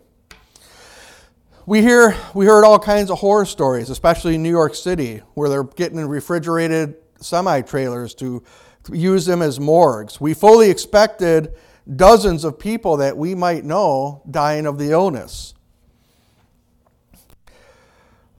we 1.66 1.80
hear 1.80 2.16
we 2.34 2.46
heard 2.46 2.64
all 2.64 2.78
kinds 2.78 3.10
of 3.10 3.18
horror 3.18 3.44
stories, 3.44 3.90
especially 3.90 4.34
in 4.34 4.42
New 4.42 4.50
York 4.50 4.74
City, 4.74 5.18
where 5.34 5.48
they're 5.48 5.64
getting 5.64 6.00
refrigerated 6.06 6.96
semi 7.20 7.60
trailers 7.60 8.14
to, 8.16 8.42
use 8.90 9.26
them 9.26 9.42
as 9.42 9.60
morgues. 9.60 10.20
We 10.20 10.34
fully 10.34 10.68
expected 10.68 11.54
dozens 11.94 12.42
of 12.42 12.58
people 12.58 12.96
that 12.96 13.16
we 13.16 13.36
might 13.36 13.64
know 13.64 14.22
dying 14.28 14.66
of 14.66 14.76
the 14.76 14.90
illness. 14.90 15.54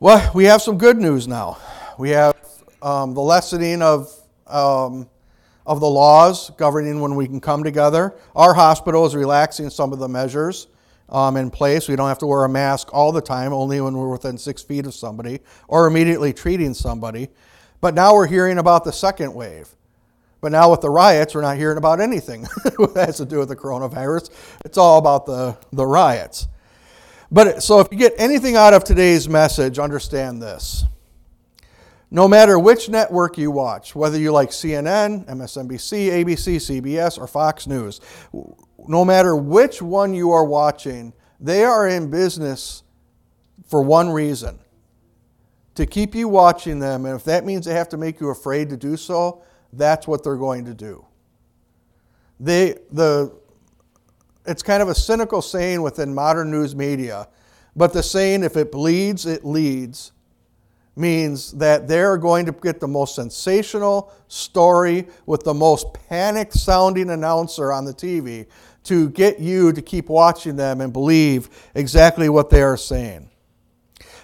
Well, 0.02 0.32
we 0.34 0.44
have 0.44 0.62
some 0.62 0.78
good 0.78 0.98
news 0.98 1.30
now. 1.30 1.60
We 1.98 2.10
have 2.10 2.36
um, 2.82 3.14
the 3.14 3.22
lessening 3.22 3.82
of 3.82 4.14
um, 4.54 5.10
of 5.66 5.80
the 5.80 5.88
laws 5.88 6.50
governing 6.52 7.02
when 7.02 7.16
we 7.16 7.26
can 7.26 7.40
come 7.40 7.64
together. 7.64 8.16
Our 8.36 8.54
hospital 8.54 9.06
is 9.06 9.16
relaxing 9.16 9.70
some 9.70 9.94
of 9.94 10.00
the 10.00 10.08
measures 10.08 10.68
um, 11.10 11.38
in 11.38 11.50
place. 11.50 11.88
We 11.88 11.96
don't 11.96 12.08
have 12.08 12.20
to 12.20 12.28
wear 12.28 12.44
a 12.44 12.50
mask 12.50 12.94
all 12.94 13.12
the 13.12 13.22
time, 13.22 13.54
only 13.54 13.82
when 13.82 13.98
we're 13.98 14.12
within 14.12 14.38
six 14.38 14.62
feet 14.62 14.86
of 14.86 14.94
somebody 14.94 15.40
or 15.68 15.88
immediately 15.88 16.34
treating 16.34 16.74
somebody. 16.74 17.30
But 17.82 17.94
now 17.94 18.14
we're 18.14 18.28
hearing 18.28 18.58
about 18.58 18.84
the 18.84 18.94
second 18.94 19.34
wave. 19.34 19.70
But 20.42 20.52
now 20.52 20.72
with 20.72 20.82
the 20.82 20.90
riots, 20.90 21.36
we're 21.36 21.42
not 21.42 21.58
hearing 21.58 21.78
about 21.78 22.02
anything 22.02 22.42
that 22.64 23.06
has 23.06 23.18
to 23.18 23.26
do 23.26 23.40
with 23.40 23.48
the 23.48 23.56
coronavirus. 23.56 24.30
It's 24.66 24.78
all 24.78 24.98
about 24.98 25.26
the, 25.26 25.58
the 25.72 25.86
riots. 25.86 26.48
But 27.32 27.64
so 27.64 27.80
if 27.80 27.88
you 27.92 27.98
get 27.98 28.14
anything 28.18 28.58
out 28.58 28.74
of 28.74 28.84
today's 28.84 29.30
message, 29.30 29.80
understand 29.80 30.42
this. 30.42 30.86
No 32.14 32.28
matter 32.28 32.60
which 32.60 32.90
network 32.90 33.40
you 33.40 33.50
watch, 33.50 33.96
whether 33.96 34.20
you 34.20 34.32
like 34.32 34.52
CNN, 34.52 35.26
MSNBC, 35.26 36.24
ABC, 36.24 36.82
CBS, 36.82 37.18
or 37.18 37.26
Fox 37.26 37.66
News, 37.66 38.02
no 38.88 39.04
matter 39.04 39.36
which 39.36 39.82
one 39.82 40.14
you 40.14 40.30
are 40.30 40.46
watching, 40.46 41.12
they 41.40 41.64
are 41.64 41.88
in 41.88 42.12
business 42.12 42.84
for 43.66 43.82
one 43.82 44.12
reason 44.12 44.60
to 45.74 45.88
keep 45.88 46.14
you 46.14 46.28
watching 46.28 46.78
them. 46.78 47.08
And 47.08 47.16
if 47.16 47.24
that 47.24 47.46
means 47.46 47.66
they 47.66 47.74
have 47.74 47.90
to 47.90 47.98
make 47.98 48.20
you 48.20 48.30
afraid 48.30 48.70
to 48.70 48.78
do 48.78 48.96
so, 48.96 49.44
that's 49.74 50.08
what 50.08 50.24
they're 50.24 50.36
going 50.38 50.66
to 50.66 50.76
do. 50.76 51.04
They, 52.40 52.78
the, 52.92 53.34
it's 54.46 54.62
kind 54.62 54.84
of 54.84 54.90
a 54.90 54.94
cynical 54.94 55.42
saying 55.42 55.82
within 55.82 56.14
modern 56.14 56.52
news 56.52 56.76
media, 56.76 57.28
but 57.76 57.92
the 57.92 58.04
saying, 58.04 58.44
if 58.44 58.56
it 58.56 58.72
bleeds, 58.72 59.26
it 59.26 59.44
leads, 59.44 60.12
means 60.96 61.52
that 61.54 61.88
they're 61.88 62.18
going 62.18 62.46
to 62.46 62.52
get 62.52 62.80
the 62.80 62.88
most 62.88 63.16
sensational 63.16 64.12
story 64.28 65.08
with 65.26 65.44
the 65.44 65.54
most 65.54 65.94
panicked 66.10 66.54
sounding 66.54 67.10
announcer 67.10 67.72
on 67.72 67.86
the 67.86 67.94
TV 67.94 68.46
to 68.84 69.10
get 69.10 69.40
you 69.40 69.72
to 69.72 69.82
keep 69.82 70.10
watching 70.10 70.56
them 70.56 70.82
and 70.82 70.94
believe 70.94 71.50
exactly 71.74 72.30
what 72.30 72.50
they 72.50 72.62
are 72.62 72.78
saying. 72.78 73.30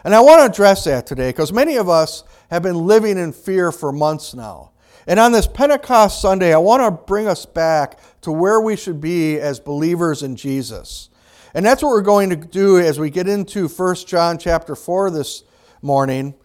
And 0.03 0.15
I 0.15 0.21
want 0.21 0.39
to 0.39 0.51
address 0.51 0.83
that 0.85 1.07
today 1.07 1.29
because 1.29 1.51
many 1.51 1.77
of 1.77 1.89
us 1.89 2.23
have 2.49 2.63
been 2.63 2.75
living 2.75 3.17
in 3.17 3.33
fear 3.33 3.71
for 3.71 3.91
months 3.91 4.33
now. 4.33 4.71
And 5.07 5.19
on 5.19 5.31
this 5.31 5.47
Pentecost 5.47 6.21
Sunday, 6.21 6.53
I 6.53 6.57
want 6.57 6.83
to 6.83 6.91
bring 6.91 7.27
us 7.27 7.45
back 7.45 7.99
to 8.21 8.31
where 8.31 8.61
we 8.61 8.75
should 8.75 9.01
be 9.01 9.39
as 9.39 9.59
believers 9.59 10.23
in 10.23 10.35
Jesus. 10.35 11.09
And 11.53 11.65
that's 11.65 11.81
what 11.81 11.89
we're 11.89 12.01
going 12.01 12.29
to 12.29 12.35
do 12.35 12.77
as 12.77 12.99
we 12.99 13.09
get 13.09 13.27
into 13.27 13.67
1 13.67 13.95
John 14.07 14.37
chapter 14.37 14.75
4 14.75 15.09
this 15.09 15.43
morning. 15.81 16.35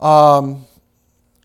Um, 0.00 0.66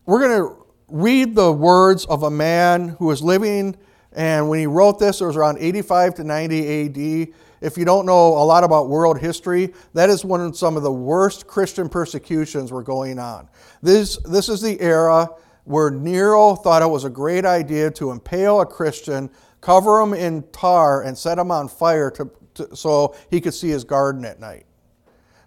we're 0.05 0.19
going 0.19 0.41
to 0.41 0.65
read 0.87 1.35
the 1.35 1.51
words 1.51 2.05
of 2.05 2.23
a 2.23 2.31
man 2.31 2.89
who 2.89 3.05
was 3.05 3.21
living 3.21 3.77
and 4.13 4.49
when 4.49 4.59
he 4.59 4.67
wrote 4.67 4.99
this, 4.99 5.21
it 5.21 5.25
was 5.25 5.37
around 5.37 5.57
85 5.59 6.15
to 6.15 6.23
90 6.23 6.85
AD. 6.85 7.33
If 7.61 7.77
you 7.77 7.85
don't 7.85 8.05
know 8.05 8.29
a 8.37 8.43
lot 8.43 8.63
about 8.63 8.89
world 8.89 9.19
history, 9.19 9.73
that 9.93 10.09
is 10.09 10.25
when 10.25 10.53
some 10.53 10.75
of 10.75 10.83
the 10.83 10.91
worst 10.91 11.47
Christian 11.47 11.87
persecutions 11.87 12.71
were 12.71 12.83
going 12.83 13.19
on. 13.19 13.47
This, 13.81 14.17
this 14.25 14.49
is 14.49 14.61
the 14.61 14.79
era 14.81 15.29
where 15.63 15.91
Nero 15.91 16.55
thought 16.55 16.81
it 16.81 16.89
was 16.89 17.05
a 17.05 17.09
great 17.09 17.45
idea 17.45 17.91
to 17.91 18.11
impale 18.11 18.61
a 18.61 18.65
Christian, 18.65 19.29
cover 19.61 20.01
him 20.01 20.13
in 20.13 20.43
tar, 20.51 21.03
and 21.03 21.17
set 21.17 21.37
him 21.37 21.51
on 21.51 21.67
fire 21.67 22.09
to, 22.11 22.29
to 22.55 22.75
so 22.75 23.15
he 23.29 23.39
could 23.39 23.53
see 23.53 23.69
his 23.69 23.83
garden 23.83 24.25
at 24.25 24.39
night. 24.39 24.65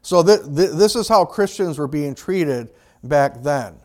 So 0.02 0.22
th- 0.22 0.44
th- 0.54 0.70
this 0.70 0.94
is 0.94 1.08
how 1.08 1.24
Christians 1.24 1.78
were 1.78 1.88
being 1.88 2.14
treated 2.14 2.70
back 3.08 3.42
then. 3.42 3.76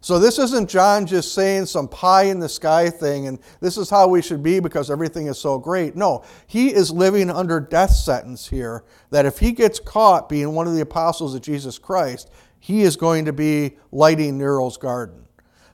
So 0.00 0.20
this 0.20 0.38
isn't 0.38 0.70
John 0.70 1.04
just 1.04 1.34
saying 1.34 1.66
some 1.66 1.88
pie 1.88 2.24
in 2.24 2.38
the 2.38 2.48
sky 2.48 2.90
thing 2.90 3.26
and 3.26 3.40
this 3.60 3.76
is 3.76 3.90
how 3.90 4.06
we 4.06 4.22
should 4.22 4.40
be 4.40 4.60
because 4.60 4.88
everything 4.88 5.26
is 5.26 5.36
so 5.36 5.58
great. 5.58 5.96
No, 5.96 6.22
he 6.46 6.72
is 6.72 6.92
living 6.92 7.28
under 7.28 7.58
death 7.58 7.90
sentence 7.90 8.46
here 8.46 8.84
that 9.10 9.26
if 9.26 9.38
he 9.38 9.50
gets 9.50 9.80
caught 9.80 10.28
being 10.28 10.54
one 10.54 10.68
of 10.68 10.74
the 10.74 10.80
apostles 10.80 11.34
of 11.34 11.42
Jesus 11.42 11.76
Christ, 11.76 12.30
he 12.60 12.82
is 12.82 12.94
going 12.94 13.24
to 13.24 13.32
be 13.32 13.78
lighting 13.90 14.38
Nero's 14.38 14.76
garden. 14.76 15.26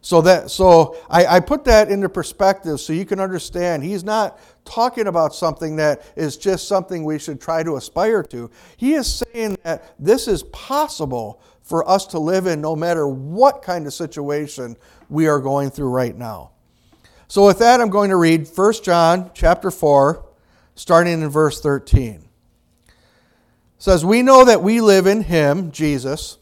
So 0.04 0.20
that 0.22 0.50
so 0.50 0.96
I, 1.08 1.26
I 1.26 1.40
put 1.40 1.64
that 1.64 1.88
into 1.88 2.08
perspective 2.08 2.80
so 2.80 2.92
you 2.92 3.04
can 3.04 3.20
understand 3.20 3.84
he's 3.84 4.02
not 4.02 4.40
talking 4.64 5.06
about 5.06 5.32
something 5.32 5.76
that 5.76 6.02
is 6.16 6.36
just 6.36 6.66
something 6.66 7.04
we 7.04 7.20
should 7.20 7.40
try 7.40 7.62
to 7.62 7.76
aspire 7.76 8.22
to. 8.24 8.50
He 8.76 8.94
is 8.94 9.22
saying 9.32 9.58
that 9.62 9.94
this 10.00 10.26
is 10.26 10.42
possible 10.44 11.40
for 11.72 11.88
us 11.88 12.04
to 12.04 12.18
live 12.18 12.46
in 12.46 12.60
no 12.60 12.76
matter 12.76 13.08
what 13.08 13.62
kind 13.62 13.86
of 13.86 13.94
situation 13.94 14.76
we 15.08 15.26
are 15.26 15.40
going 15.40 15.70
through 15.70 15.88
right 15.88 16.14
now. 16.14 16.50
So 17.28 17.46
with 17.46 17.60
that 17.60 17.80
I'm 17.80 17.88
going 17.88 18.10
to 18.10 18.16
read 18.16 18.46
1 18.46 18.72
John 18.82 19.30
chapter 19.32 19.70
4 19.70 20.22
starting 20.74 21.22
in 21.22 21.30
verse 21.30 21.62
13. 21.62 22.28
It 22.86 22.94
says 23.78 24.04
we 24.04 24.20
know 24.20 24.44
that 24.44 24.62
we 24.62 24.82
live 24.82 25.06
in 25.06 25.22
him 25.22 25.70
Jesus 25.72 26.36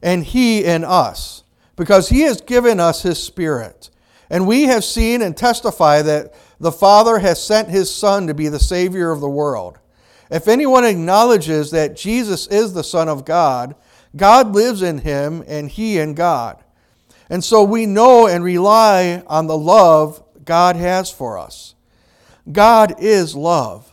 and 0.00 0.22
he 0.22 0.62
in 0.62 0.84
us 0.84 1.42
because 1.74 2.08
he 2.08 2.20
has 2.20 2.40
given 2.40 2.78
us 2.78 3.02
his 3.02 3.20
spirit. 3.20 3.90
And 4.30 4.46
we 4.46 4.66
have 4.66 4.84
seen 4.84 5.22
and 5.22 5.36
testify 5.36 6.02
that 6.02 6.34
the 6.60 6.70
Father 6.70 7.18
has 7.18 7.44
sent 7.44 7.68
his 7.68 7.92
Son 7.92 8.28
to 8.28 8.34
be 8.34 8.46
the 8.46 8.60
Savior 8.60 9.10
of 9.10 9.18
the 9.18 9.28
world. 9.28 9.80
If 10.30 10.46
anyone 10.46 10.84
acknowledges 10.84 11.72
that 11.72 11.96
Jesus 11.96 12.46
is 12.46 12.74
the 12.74 12.84
Son 12.84 13.08
of 13.08 13.24
God, 13.24 13.74
God 14.16 14.54
lives 14.54 14.82
in 14.82 14.98
him 14.98 15.44
and 15.46 15.68
he 15.68 15.98
in 15.98 16.14
God. 16.14 16.62
And 17.28 17.44
so 17.44 17.62
we 17.62 17.86
know 17.86 18.26
and 18.26 18.42
rely 18.42 19.22
on 19.26 19.46
the 19.46 19.58
love 19.58 20.22
God 20.44 20.76
has 20.76 21.10
for 21.10 21.38
us. 21.38 21.74
God 22.50 22.94
is 22.98 23.34
love. 23.34 23.92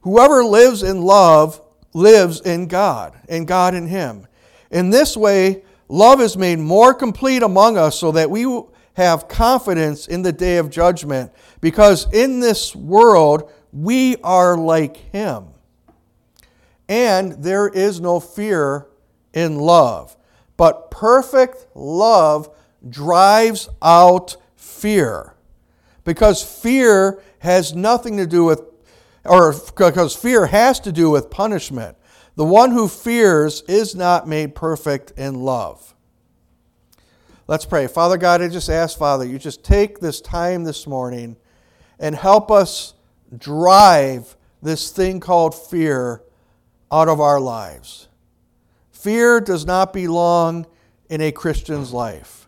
Whoever 0.00 0.42
lives 0.44 0.82
in 0.82 1.02
love 1.02 1.60
lives 1.94 2.40
in 2.40 2.66
God, 2.68 3.14
and 3.28 3.46
God 3.46 3.74
in 3.74 3.86
him. 3.86 4.26
In 4.70 4.88
this 4.88 5.16
way, 5.16 5.62
love 5.88 6.20
is 6.22 6.36
made 6.36 6.58
more 6.58 6.94
complete 6.94 7.42
among 7.42 7.76
us 7.76 7.98
so 7.98 8.12
that 8.12 8.30
we 8.30 8.62
have 8.94 9.28
confidence 9.28 10.08
in 10.08 10.22
the 10.22 10.32
day 10.32 10.56
of 10.56 10.70
judgment, 10.70 11.30
because 11.60 12.10
in 12.12 12.40
this 12.40 12.74
world 12.74 13.50
we 13.72 14.16
are 14.24 14.56
like 14.56 14.96
him. 15.12 15.48
And 16.88 17.32
there 17.44 17.68
is 17.68 18.00
no 18.00 18.18
fear 18.18 18.86
in 19.32 19.58
love. 19.58 20.16
But 20.56 20.90
perfect 20.90 21.66
love 21.74 22.54
drives 22.88 23.68
out 23.80 24.36
fear. 24.56 25.34
Because 26.04 26.42
fear 26.42 27.22
has 27.40 27.74
nothing 27.74 28.16
to 28.16 28.26
do 28.26 28.44
with, 28.44 28.62
or 29.24 29.54
because 29.76 30.14
fear 30.14 30.46
has 30.46 30.80
to 30.80 30.92
do 30.92 31.10
with 31.10 31.30
punishment. 31.30 31.96
The 32.34 32.44
one 32.44 32.70
who 32.70 32.88
fears 32.88 33.62
is 33.62 33.94
not 33.94 34.26
made 34.26 34.54
perfect 34.54 35.12
in 35.16 35.42
love. 35.42 35.94
Let's 37.46 37.66
pray. 37.66 37.86
Father 37.86 38.16
God, 38.16 38.40
I 38.40 38.48
just 38.48 38.70
ask, 38.70 38.96
Father, 38.96 39.24
you 39.24 39.38
just 39.38 39.62
take 39.62 40.00
this 40.00 40.20
time 40.20 40.64
this 40.64 40.86
morning 40.86 41.36
and 41.98 42.14
help 42.14 42.50
us 42.50 42.94
drive 43.36 44.36
this 44.62 44.90
thing 44.90 45.20
called 45.20 45.54
fear 45.54 46.22
out 46.90 47.08
of 47.08 47.20
our 47.20 47.40
lives. 47.40 48.08
Fear 49.02 49.40
does 49.40 49.66
not 49.66 49.92
belong 49.92 50.64
in 51.10 51.20
a 51.20 51.32
Christian's 51.32 51.92
life. 51.92 52.46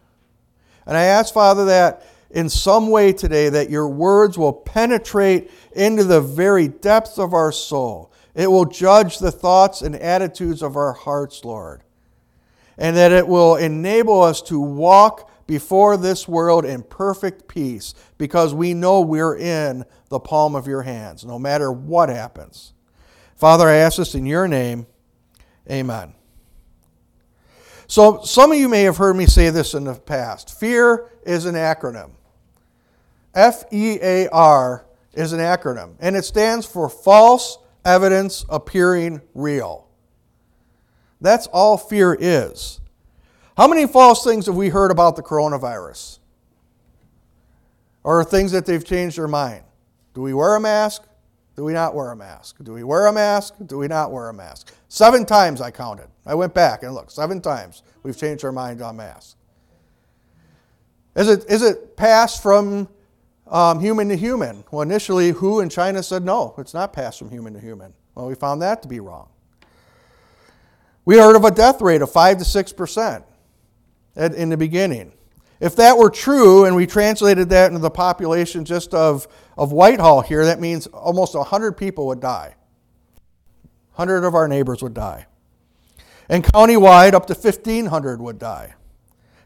And 0.87 0.97
I 0.97 1.03
ask, 1.03 1.35
Father, 1.35 1.65
that 1.65 2.07
in 2.31 2.49
some 2.49 2.91
way 2.91 3.13
today 3.13 3.49
that 3.49 3.71
your 3.71 3.89
words 3.89 4.39
will 4.39 4.53
penetrate 4.53 5.51
into 5.73 6.05
the 6.05 6.21
very 6.21 6.69
depths 6.69 7.19
of 7.19 7.35
our 7.35 7.51
soul. 7.51 8.13
It 8.37 8.53
will 8.53 8.67
judge 8.67 9.19
the 9.19 9.33
thoughts 9.33 9.83
and 9.83 9.97
attitudes 9.97 10.63
of 10.63 10.77
our 10.77 10.93
hearts, 10.93 11.45
Lord. 11.45 11.83
And 12.79 12.97
that 12.97 13.11
it 13.11 13.27
will 13.27 13.57
enable 13.57 14.23
us 14.23 14.41
to 14.43 14.61
walk 14.61 15.29
before 15.49 15.97
this 15.97 16.29
world 16.29 16.65
in 16.65 16.85
perfect 16.85 17.49
peace 17.49 17.95
because 18.17 18.55
we 18.55 18.75
know 18.75 19.01
we're 19.01 19.37
in 19.37 19.85
the 20.09 20.21
palm 20.21 20.55
of 20.55 20.69
your 20.69 20.83
hands, 20.83 21.25
no 21.25 21.37
matter 21.37 21.73
what 21.73 22.11
happens. 22.11 22.75
Father, 23.35 23.69
I 23.69 23.75
ask 23.75 23.97
this 23.97 24.15
in 24.15 24.25
your 24.25 24.47
name. 24.47 24.87
Amen. 25.69 26.15
So, 27.95 28.23
some 28.25 28.51
of 28.51 28.59
you 28.59 28.69
may 28.69 28.83
have 28.83 28.97
heard 28.97 29.15
me 29.15 29.27
say 29.27 29.51
this 29.51 29.73
in 29.73 29.85
the 29.85 29.95
past. 29.95 30.59
Fear 30.59 31.13
is 31.25 31.47
an 31.47 31.55
acronym. 31.55 32.11
F 33.37 33.63
E 33.71 34.01
A 34.03 34.29
R 34.31 34.85
is 35.13 35.33
an 35.33 35.39
acronym, 35.39 35.95
and 36.01 36.17
it 36.17 36.25
stands 36.25 36.67
for 36.67 36.89
false 36.89 37.57
evidence 37.85 38.45
appearing 38.49 39.21
real. 39.33 39.87
That's 41.21 41.47
all 41.47 41.79
fear 41.79 42.17
is. 42.19 42.81
How 43.57 43.69
many 43.69 43.87
false 43.87 44.25
things 44.25 44.47
have 44.47 44.57
we 44.57 44.71
heard 44.71 44.91
about 44.91 45.15
the 45.15 45.23
coronavirus? 45.23 46.19
Or 48.03 48.25
things 48.25 48.51
that 48.51 48.67
they've 48.67 48.85
changed 48.85 49.19
their 49.19 49.29
mind? 49.29 49.63
Do 50.15 50.23
we 50.23 50.35
wear 50.35 50.57
a 50.57 50.61
mask? 50.61 51.05
Do 51.55 51.63
we 51.63 51.73
not 51.73 51.95
wear 51.95 52.11
a 52.11 52.17
mask? 52.17 52.57
Do 52.61 52.73
we 52.73 52.83
wear 52.83 53.07
a 53.07 53.13
mask? 53.13 53.55
Do 53.65 53.79
we 53.79 53.87
not 53.87 54.11
wear 54.11 54.31
a 54.31 54.35
mask? 54.35 54.75
Seven 54.89 55.25
times 55.25 55.61
I 55.61 55.71
counted. 55.71 56.09
I 56.27 56.35
went 56.35 56.55
back 56.55 56.83
and 56.83 56.95
looked. 56.95 57.13
Seven 57.13 57.41
times 57.41 57.83
we've 58.03 58.17
changed 58.17 58.45
our 58.45 58.53
mind 58.53 58.81
on 58.81 58.97
masks. 58.97 59.37
Is 61.15 61.29
it, 61.29 61.45
is 61.49 61.63
it 61.63 61.97
passed 61.97 62.43
from 62.43 62.89
um, 63.47 63.79
human 63.79 64.09
to 64.09 64.17
human? 64.17 64.65
Well, 64.71 64.83
initially, 64.83 65.31
WHO 65.31 65.61
in 65.61 65.69
China 65.69 66.03
said 66.03 66.25
no, 66.25 66.55
it's 66.59 66.75
not 66.75 66.93
passed 66.93 67.19
from 67.19 67.31
human 67.31 67.53
to 67.55 67.61
human. 67.61 67.93
Well, 68.15 68.27
we 68.27 68.35
found 68.35 68.63
that 68.63 68.83
to 68.83 68.89
be 68.89 69.01
wrong. 69.01 69.29
We 71.05 71.19
heard 71.19 71.37
of 71.37 71.45
a 71.45 71.51
death 71.51 71.81
rate 71.83 72.03
of 72.03 72.11
5 72.11 72.39
to 72.39 72.45
6% 72.45 73.25
in 74.17 74.49
the 74.49 74.57
beginning. 74.57 75.13
If 75.61 75.77
that 75.77 75.97
were 75.97 76.11
true 76.11 76.65
and 76.65 76.75
we 76.75 76.87
translated 76.87 77.51
that 77.51 77.69
into 77.69 77.81
the 77.81 77.91
population 77.91 78.65
just 78.65 78.95
of, 78.95 79.29
of 79.57 79.73
Whitehall 79.73 80.23
here, 80.23 80.45
that 80.47 80.61
means 80.61 80.87
almost 80.89 81.35
100 81.35 81.73
people 81.73 82.07
would 82.09 82.21
die. 82.21 82.55
100 83.95 84.25
of 84.25 84.35
our 84.35 84.49
neighbors 84.49 84.83
would 84.83 84.95
die. 84.95 85.27
And 86.29 86.43
countywide, 86.43 87.13
up 87.13 87.27
to 87.27 87.35
1,500 87.35 88.21
would 88.21 88.39
die. 88.39 88.75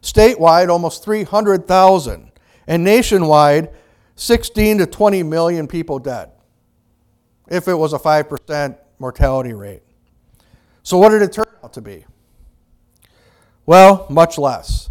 Statewide, 0.02 0.68
almost 0.68 1.04
300,000. 1.04 2.30
And 2.66 2.84
nationwide, 2.84 3.70
16 4.16 4.78
to 4.78 4.86
20 4.86 5.22
million 5.22 5.66
people 5.66 5.98
dead 5.98 6.30
if 7.48 7.66
it 7.68 7.74
was 7.74 7.92
a 7.92 7.98
5% 7.98 8.76
mortality 8.98 9.54
rate. 9.54 9.82
So, 10.82 10.98
what 10.98 11.10
did 11.10 11.22
it 11.22 11.32
turn 11.32 11.46
out 11.62 11.72
to 11.74 11.80
be? 11.80 12.04
Well, 13.66 14.06
much 14.08 14.38
less. 14.38 14.90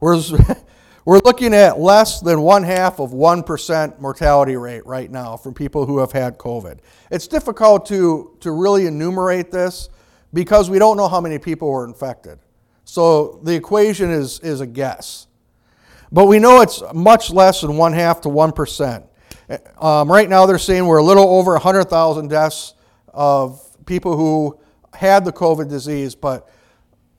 We're, 0.00 0.20
we're 1.04 1.20
looking 1.24 1.54
at 1.54 1.78
less 1.78 2.20
than 2.20 2.40
one 2.40 2.62
half 2.62 3.00
of 3.00 3.10
1% 3.10 4.00
mortality 4.00 4.56
rate 4.56 4.86
right 4.86 5.10
now 5.10 5.36
from 5.36 5.54
people 5.54 5.86
who 5.86 5.98
have 5.98 6.12
had 6.12 6.38
COVID. 6.38 6.78
It's 7.10 7.26
difficult 7.26 7.86
to, 7.86 8.36
to 8.40 8.52
really 8.52 8.86
enumerate 8.86 9.50
this 9.50 9.88
because 10.32 10.70
we 10.70 10.78
don't 10.78 10.96
know 10.96 11.08
how 11.08 11.20
many 11.20 11.38
people 11.38 11.70
were 11.70 11.84
infected. 11.84 12.38
So 12.84 13.40
the 13.42 13.54
equation 13.54 14.10
is, 14.10 14.40
is 14.40 14.60
a 14.60 14.66
guess. 14.66 15.26
But 16.10 16.26
we 16.26 16.38
know 16.38 16.60
it's 16.60 16.82
much 16.92 17.30
less 17.30 17.60
than 17.62 17.76
one 17.76 17.92
half 17.92 18.20
to 18.22 18.28
1%. 18.28 19.04
Um, 19.78 20.10
right 20.10 20.28
now, 20.28 20.46
they're 20.46 20.58
saying 20.58 20.86
we're 20.86 20.98
a 20.98 21.04
little 21.04 21.28
over 21.28 21.52
100,000 21.52 22.28
deaths 22.28 22.74
of 23.08 23.60
people 23.86 24.16
who 24.16 24.58
had 24.94 25.24
the 25.24 25.32
COVID 25.32 25.68
disease, 25.68 26.14
but 26.14 26.48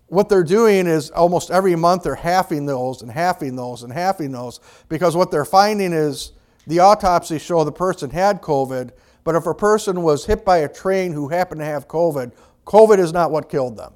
what 0.07 0.29
they're 0.29 0.43
doing 0.43 0.85
is 0.85 1.09
almost 1.09 1.49
every 1.49 1.75
month 1.75 2.03
they're 2.03 2.13
halving 2.13 2.67
those 2.67 3.01
and 3.01 3.11
halving 3.11 3.55
those 3.55 3.81
and 3.81 3.91
halving 3.91 4.31
those 4.31 4.59
because 4.87 5.15
what 5.15 5.31
they're 5.31 5.43
finding 5.43 5.91
is 5.91 6.33
the 6.67 6.79
autopsies 6.79 7.41
show 7.41 7.63
the 7.63 7.71
person 7.71 8.11
had 8.11 8.41
COVID, 8.41 8.91
but 9.23 9.35
if 9.35 9.47
a 9.47 9.55
person 9.55 10.03
was 10.03 10.25
hit 10.25 10.45
by 10.45 10.59
a 10.59 10.69
train 10.69 11.13
who 11.13 11.29
happened 11.29 11.61
to 11.61 11.65
have 11.65 11.87
COVID, 11.87 12.31
COVID 12.65 12.99
is 12.99 13.13
not 13.13 13.31
what 13.31 13.49
killed 13.49 13.77
them. 13.77 13.93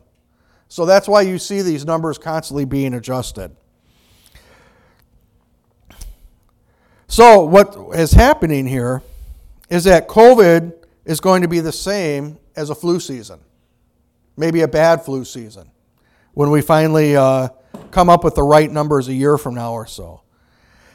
So 0.70 0.86
that's 0.86 1.08
why 1.08 1.22
you 1.22 1.38
see 1.38 1.62
these 1.62 1.86
numbers 1.86 2.18
constantly 2.18 2.66
being 2.66 2.94
adjusted. 2.94 3.56
So, 7.10 7.46
what 7.46 7.76
is 7.98 8.12
happening 8.12 8.68
here 8.68 9.02
is 9.70 9.86
that 9.86 10.10
COVID 10.10 10.74
is 11.06 11.22
going 11.22 11.42
to 11.42 11.48
be 11.48 11.62
the 11.62 11.72
same 11.72 12.38
as 12.56 12.70
a 12.70 12.76
flu 12.76 13.00
season, 13.00 13.40
maybe 14.36 14.62
a 14.62 14.68
bad 14.68 15.06
flu 15.06 15.24
season 15.24 15.72
when 16.34 16.52
we 16.52 16.62
finally 16.62 17.16
uh, 17.16 17.48
come 17.92 18.10
up 18.10 18.24
with 18.24 18.36
the 18.36 18.44
right 18.44 18.70
numbers 18.70 19.08
a 19.08 19.14
year 19.14 19.38
from 19.38 19.56
now 19.56 19.74
or 19.74 19.88
so. 19.88 20.22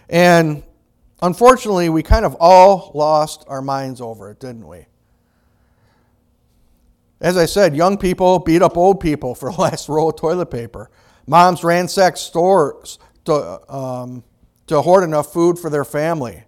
And 0.09 0.63
unfortunately, 1.23 1.89
we 1.89 2.03
kind 2.03 2.25
of 2.25 2.37
all 2.39 2.93
lost 2.95 3.45
our 3.49 3.63
minds 3.63 4.01
over 4.01 4.31
it, 4.31 4.39
didn't 4.39 4.69
we? 4.69 4.87
As 7.23 7.37
I 7.37 7.47
said, 7.47 7.77
young 7.77 7.97
people 7.99 8.41
beat 8.41 8.63
up 8.63 8.77
old 8.77 8.99
people 8.99 9.37
for 9.37 9.53
the 9.53 9.61
last 9.61 9.89
roll 9.89 10.11
of 10.11 10.17
toilet 10.17 10.51
paper. 10.51 10.91
Moms 11.27 11.63
ransacked 11.63 12.19
stores 12.19 12.99
to, 13.25 13.73
um, 13.73 14.25
to 14.67 14.83
hoard 14.83 15.05
enough 15.05 15.33
food 15.33 15.59
for 15.59 15.71
their 15.71 15.85
family. 15.85 16.43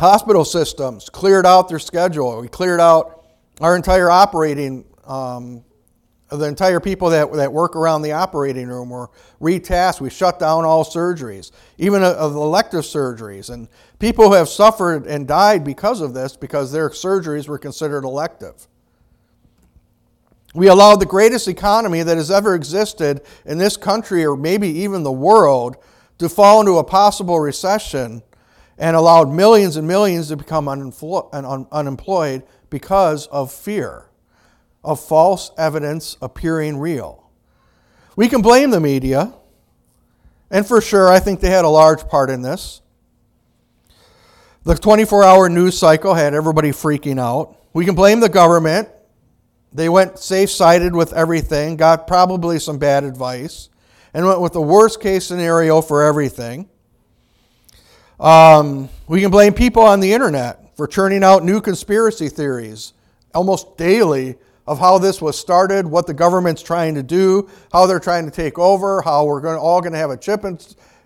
Hospital 0.00 0.44
systems 0.44 1.08
cleared 1.08 1.46
out 1.46 1.68
their 1.68 1.78
schedule. 1.78 2.40
We 2.40 2.48
cleared 2.48 2.80
out 2.80 3.24
our 3.60 3.76
entire 3.76 4.10
operating 4.10 4.84
um, 5.04 5.64
the 6.30 6.46
entire 6.46 6.80
people 6.80 7.10
that, 7.10 7.32
that 7.34 7.52
work 7.52 7.76
around 7.76 8.02
the 8.02 8.12
operating 8.12 8.66
room 8.66 8.90
were 8.90 9.10
retasked. 9.40 10.00
We 10.00 10.10
shut 10.10 10.40
down 10.40 10.64
all 10.64 10.84
surgeries, 10.84 11.52
even 11.78 12.02
uh, 12.02 12.14
of 12.14 12.34
elective 12.34 12.82
surgeries. 12.82 13.48
And 13.50 13.68
people 14.00 14.32
have 14.32 14.48
suffered 14.48 15.06
and 15.06 15.28
died 15.28 15.62
because 15.62 16.00
of 16.00 16.14
this 16.14 16.36
because 16.36 16.72
their 16.72 16.90
surgeries 16.90 17.46
were 17.46 17.58
considered 17.58 18.04
elective. 18.04 18.66
We 20.52 20.68
allowed 20.68 20.96
the 21.00 21.06
greatest 21.06 21.48
economy 21.48 22.02
that 22.02 22.16
has 22.16 22.30
ever 22.30 22.54
existed 22.54 23.20
in 23.44 23.58
this 23.58 23.76
country 23.76 24.24
or 24.24 24.36
maybe 24.36 24.68
even 24.68 25.02
the 25.02 25.12
world 25.12 25.76
to 26.18 26.28
fall 26.28 26.60
into 26.60 26.78
a 26.78 26.84
possible 26.84 27.38
recession 27.38 28.22
and 28.78 28.96
allowed 28.96 29.30
millions 29.30 29.76
and 29.76 29.86
millions 29.86 30.28
to 30.28 30.36
become 30.36 30.66
unemployed 30.68 32.42
because 32.70 33.26
of 33.26 33.52
fear 33.52 34.05
of 34.86 35.00
false 35.00 35.50
evidence 35.58 36.16
appearing 36.22 36.78
real. 36.78 37.28
We 38.14 38.28
can 38.28 38.40
blame 38.40 38.70
the 38.70 38.80
media, 38.80 39.34
and 40.50 40.66
for 40.66 40.80
sure, 40.80 41.08
I 41.10 41.18
think 41.18 41.40
they 41.40 41.50
had 41.50 41.64
a 41.64 41.68
large 41.68 42.08
part 42.08 42.30
in 42.30 42.40
this. 42.40 42.80
The 44.62 44.76
24 44.76 45.24
hour 45.24 45.48
news 45.48 45.76
cycle 45.76 46.14
had 46.14 46.34
everybody 46.34 46.70
freaking 46.70 47.20
out. 47.20 47.56
We 47.72 47.84
can 47.84 47.96
blame 47.96 48.20
the 48.20 48.28
government. 48.28 48.88
They 49.72 49.88
went 49.88 50.18
safe 50.18 50.50
sided 50.50 50.94
with 50.94 51.12
everything, 51.12 51.76
got 51.76 52.06
probably 52.06 52.58
some 52.60 52.78
bad 52.78 53.04
advice, 53.04 53.68
and 54.14 54.24
went 54.24 54.40
with 54.40 54.52
the 54.52 54.62
worst 54.62 55.00
case 55.00 55.26
scenario 55.26 55.82
for 55.82 56.04
everything. 56.04 56.68
Um, 58.18 58.88
we 59.08 59.20
can 59.20 59.30
blame 59.30 59.52
people 59.52 59.82
on 59.82 60.00
the 60.00 60.12
internet 60.12 60.76
for 60.76 60.86
churning 60.86 61.24
out 61.24 61.44
new 61.44 61.60
conspiracy 61.60 62.28
theories 62.28 62.92
almost 63.34 63.76
daily 63.76 64.36
of 64.66 64.78
how 64.78 64.98
this 64.98 65.22
was 65.22 65.38
started, 65.38 65.86
what 65.86 66.06
the 66.06 66.14
government's 66.14 66.62
trying 66.62 66.94
to 66.94 67.02
do, 67.02 67.48
how 67.72 67.86
they're 67.86 68.00
trying 68.00 68.24
to 68.24 68.30
take 68.30 68.58
over, 68.58 69.00
how 69.02 69.24
we're 69.24 69.40
going 69.40 69.58
all 69.58 69.80
going 69.80 69.92
to 69.92 69.98
have 69.98 70.10
a 70.10 70.16
chip 70.16 70.44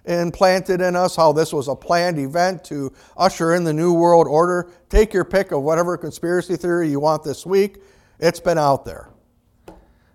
implanted 0.06 0.80
in 0.80 0.96
us, 0.96 1.14
how 1.14 1.32
this 1.32 1.52
was 1.52 1.68
a 1.68 1.74
planned 1.74 2.18
event 2.18 2.64
to 2.64 2.92
usher 3.16 3.54
in 3.54 3.64
the 3.64 3.72
new 3.72 3.92
world 3.92 4.26
order. 4.26 4.70
Take 4.88 5.12
your 5.12 5.24
pick 5.24 5.52
of 5.52 5.62
whatever 5.62 5.96
conspiracy 5.96 6.56
theory 6.56 6.88
you 6.88 7.00
want 7.00 7.22
this 7.22 7.44
week. 7.44 7.78
It's 8.18 8.40
been 8.40 8.58
out 8.58 8.84
there. 8.84 9.10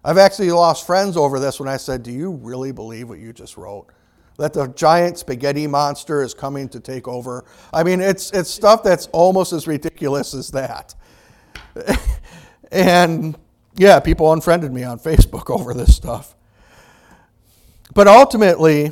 I've 0.04 0.20
actually 0.20 0.52
lost 0.52 0.86
friends 0.86 1.18
over 1.18 1.40
this 1.40 1.60
when 1.60 1.70
I 1.70 1.78
said, 1.78 2.04
Do 2.04 2.12
you 2.12 2.32
really 2.32 2.72
believe 2.72 3.10
what 3.10 3.20
you 3.20 3.34
just 3.34 3.58
wrote? 3.58 3.88
That 4.38 4.54
the 4.54 4.68
giant 4.68 5.18
spaghetti 5.18 5.66
monster 5.66 6.22
is 6.22 6.34
coming 6.34 6.68
to 6.70 6.80
take 6.80 7.08
over. 7.08 7.46
I 7.74 7.84
mean, 7.84 8.02
it's, 8.02 8.32
it's 8.32 8.50
stuff 8.50 8.84
that's 8.84 9.08
almost 9.08 9.54
as 9.54 9.66
ridiculous 9.66 10.34
as 10.34 10.52
that. 10.52 10.94
And 12.76 13.38
yeah, 13.78 14.02
people 14.02 14.34
unfriended 14.34 14.74
me 14.74 14.84
on 14.84 15.00
Facebook 15.00 15.50
over 15.50 15.74
this 15.74 15.96
stuff. 15.96 16.36
But 17.94 18.08
ultimately, 18.08 18.92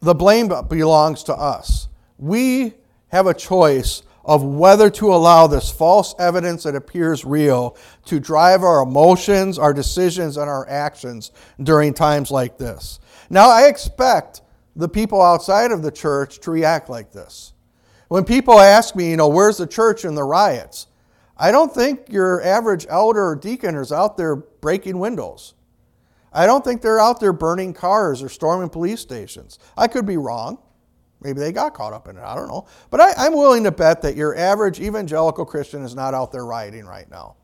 the 0.00 0.14
blame 0.14 0.52
belongs 0.68 1.22
to 1.24 1.34
us. 1.34 1.88
We 2.18 2.74
have 3.08 3.28
a 3.28 3.34
choice 3.34 4.02
of 4.24 4.42
whether 4.42 4.90
to 4.90 5.14
allow 5.14 5.46
this 5.46 5.70
false 5.70 6.16
evidence 6.18 6.64
that 6.64 6.74
appears 6.74 7.24
real 7.24 7.76
to 8.06 8.18
drive 8.18 8.64
our 8.64 8.82
emotions, 8.82 9.56
our 9.56 9.72
decisions, 9.72 10.36
and 10.36 10.50
our 10.50 10.68
actions 10.68 11.30
during 11.62 11.94
times 11.94 12.32
like 12.32 12.58
this. 12.58 12.98
Now, 13.30 13.50
I 13.50 13.66
expect 13.66 14.40
the 14.74 14.88
people 14.88 15.22
outside 15.22 15.70
of 15.70 15.82
the 15.82 15.92
church 15.92 16.40
to 16.40 16.50
react 16.50 16.88
like 16.88 17.12
this. 17.12 17.52
When 18.08 18.24
people 18.24 18.58
ask 18.58 18.96
me, 18.96 19.10
you 19.10 19.16
know, 19.16 19.28
where's 19.28 19.58
the 19.58 19.66
church 19.66 20.04
in 20.04 20.16
the 20.16 20.24
riots? 20.24 20.88
I 21.36 21.50
don't 21.50 21.72
think 21.72 22.08
your 22.08 22.42
average 22.42 22.86
elder 22.88 23.28
or 23.28 23.36
deacon 23.36 23.74
is 23.74 23.90
out 23.90 24.16
there 24.16 24.36
breaking 24.36 24.98
windows. 24.98 25.54
I 26.32 26.46
don't 26.46 26.64
think 26.64 26.82
they're 26.82 27.00
out 27.00 27.20
there 27.20 27.32
burning 27.32 27.72
cars 27.72 28.22
or 28.22 28.28
storming 28.28 28.68
police 28.68 29.00
stations. 29.00 29.58
I 29.76 29.88
could 29.88 30.06
be 30.06 30.16
wrong. 30.16 30.58
Maybe 31.20 31.40
they 31.40 31.52
got 31.52 31.74
caught 31.74 31.92
up 31.92 32.08
in 32.08 32.18
it. 32.18 32.22
I 32.22 32.34
don't 32.34 32.48
know. 32.48 32.66
But 32.90 33.00
I, 33.00 33.26
am 33.26 33.34
willing 33.34 33.64
to 33.64 33.70
bet 33.70 34.02
that 34.02 34.16
your 34.16 34.36
average 34.36 34.80
evangelical 34.80 35.44
Christian 35.44 35.82
is 35.82 35.94
not 35.94 36.12
out 36.12 36.32
there 36.32 36.44
rioting 36.44 36.86
right 36.86 37.08
now. 37.10 37.36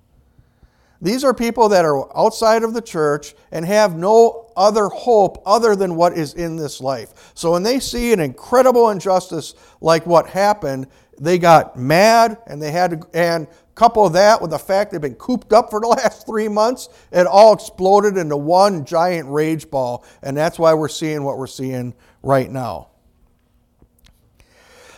These 1.00 1.24
are 1.24 1.32
people 1.32 1.70
that 1.70 1.86
are 1.86 2.16
outside 2.16 2.62
of 2.62 2.74
the 2.74 2.82
church 2.82 3.34
and 3.52 3.64
have 3.64 3.96
no 3.96 4.52
other 4.54 4.88
hope 4.88 5.42
other 5.46 5.74
than 5.74 5.96
what 5.96 6.12
is 6.12 6.34
in 6.34 6.56
this 6.56 6.80
life. 6.80 7.32
So 7.34 7.52
when 7.52 7.62
they 7.62 7.80
see 7.80 8.12
an 8.12 8.20
incredible 8.20 8.90
injustice 8.90 9.54
like 9.80 10.04
what 10.04 10.26
happened, 10.28 10.88
they 11.18 11.38
got 11.38 11.78
mad 11.78 12.36
and 12.46 12.60
they 12.60 12.70
had 12.70 12.90
to, 12.90 13.08
and 13.14 13.46
couple 13.80 14.04
of 14.04 14.12
that 14.12 14.42
with 14.42 14.50
the 14.50 14.58
fact 14.58 14.92
they've 14.92 15.00
been 15.00 15.14
cooped 15.14 15.54
up 15.54 15.70
for 15.70 15.80
the 15.80 15.86
last 16.02 16.26
three 16.26 16.48
months, 16.48 16.90
it 17.10 17.26
all 17.26 17.54
exploded 17.54 18.18
into 18.18 18.36
one 18.36 18.84
giant 18.84 19.26
rage 19.30 19.70
ball. 19.70 20.04
And 20.22 20.36
that's 20.36 20.58
why 20.58 20.74
we're 20.74 20.88
seeing 20.88 21.24
what 21.24 21.38
we're 21.38 21.46
seeing 21.46 21.94
right 22.22 22.50
now. 22.50 22.88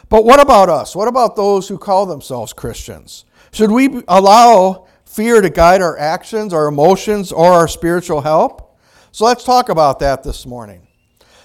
But 0.08 0.24
what 0.24 0.40
about 0.40 0.68
us? 0.68 0.96
What 0.96 1.06
about 1.06 1.36
those 1.36 1.68
who 1.68 1.78
call 1.78 2.06
themselves 2.06 2.52
Christians? 2.52 3.24
Should 3.52 3.70
we 3.70 4.02
allow 4.08 4.88
fear 5.04 5.40
to 5.40 5.48
guide 5.48 5.80
our 5.80 5.96
actions, 5.96 6.52
our 6.52 6.66
emotions, 6.66 7.30
or 7.30 7.52
our 7.52 7.68
spiritual 7.68 8.20
help? 8.20 8.76
So 9.12 9.24
let's 9.24 9.44
talk 9.44 9.68
about 9.68 10.00
that 10.00 10.24
this 10.24 10.44
morning. 10.44 10.88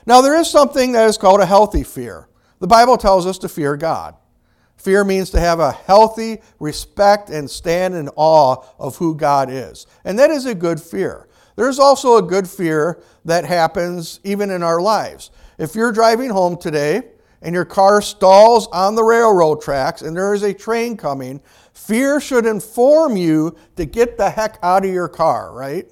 Now, 0.08 0.22
there 0.22 0.36
is 0.40 0.50
something 0.50 0.94
that 0.94 1.08
is 1.08 1.20
called 1.20 1.40
a 1.40 1.46
healthy 1.46 1.84
fear. 1.84 2.30
The 2.60 2.68
Bible 2.68 2.98
tells 2.98 3.28
us 3.28 3.38
to 3.40 3.48
fear 3.48 3.78
God. 3.78 4.16
Fear 4.78 5.04
means 5.04 5.32
to 5.32 5.40
have 5.40 5.60
a 5.60 5.72
healthy 5.72 6.40
respect 6.60 7.30
and 7.30 7.50
stand 7.50 7.96
in 7.96 8.10
awe 8.16 8.64
of 8.80 8.98
who 8.98 9.16
God 9.16 9.50
is. 9.50 9.88
And 10.06 10.18
that 10.20 10.30
is 10.30 10.46
a 10.46 10.56
good 10.56 10.80
fear. 10.80 11.28
There's 11.56 11.80
also 11.80 12.18
a 12.18 12.22
good 12.22 12.48
fear 12.48 13.02
that 13.26 13.44
happens 13.44 14.20
even 14.24 14.52
in 14.52 14.62
our 14.62 14.80
lives. 14.80 15.32
If 15.58 15.74
you're 15.76 15.92
driving 15.92 16.30
home 16.30 16.56
today 16.58 17.02
and 17.42 17.56
your 17.56 17.66
car 17.66 18.02
stalls 18.02 18.68
on 18.68 18.94
the 18.94 19.04
railroad 19.04 19.62
tracks 19.62 20.04
and 20.04 20.16
there 20.16 20.36
is 20.36 20.44
a 20.44 20.54
train 20.54 20.96
coming, 20.96 21.42
fear 21.74 22.22
should 22.22 22.46
inform 22.46 23.18
you 23.18 23.56
to 23.76 23.86
get 23.86 24.18
the 24.18 24.30
heck 24.30 24.60
out 24.62 24.86
of 24.86 24.92
your 24.92 25.08
car, 25.08 25.52
right? 25.52 25.92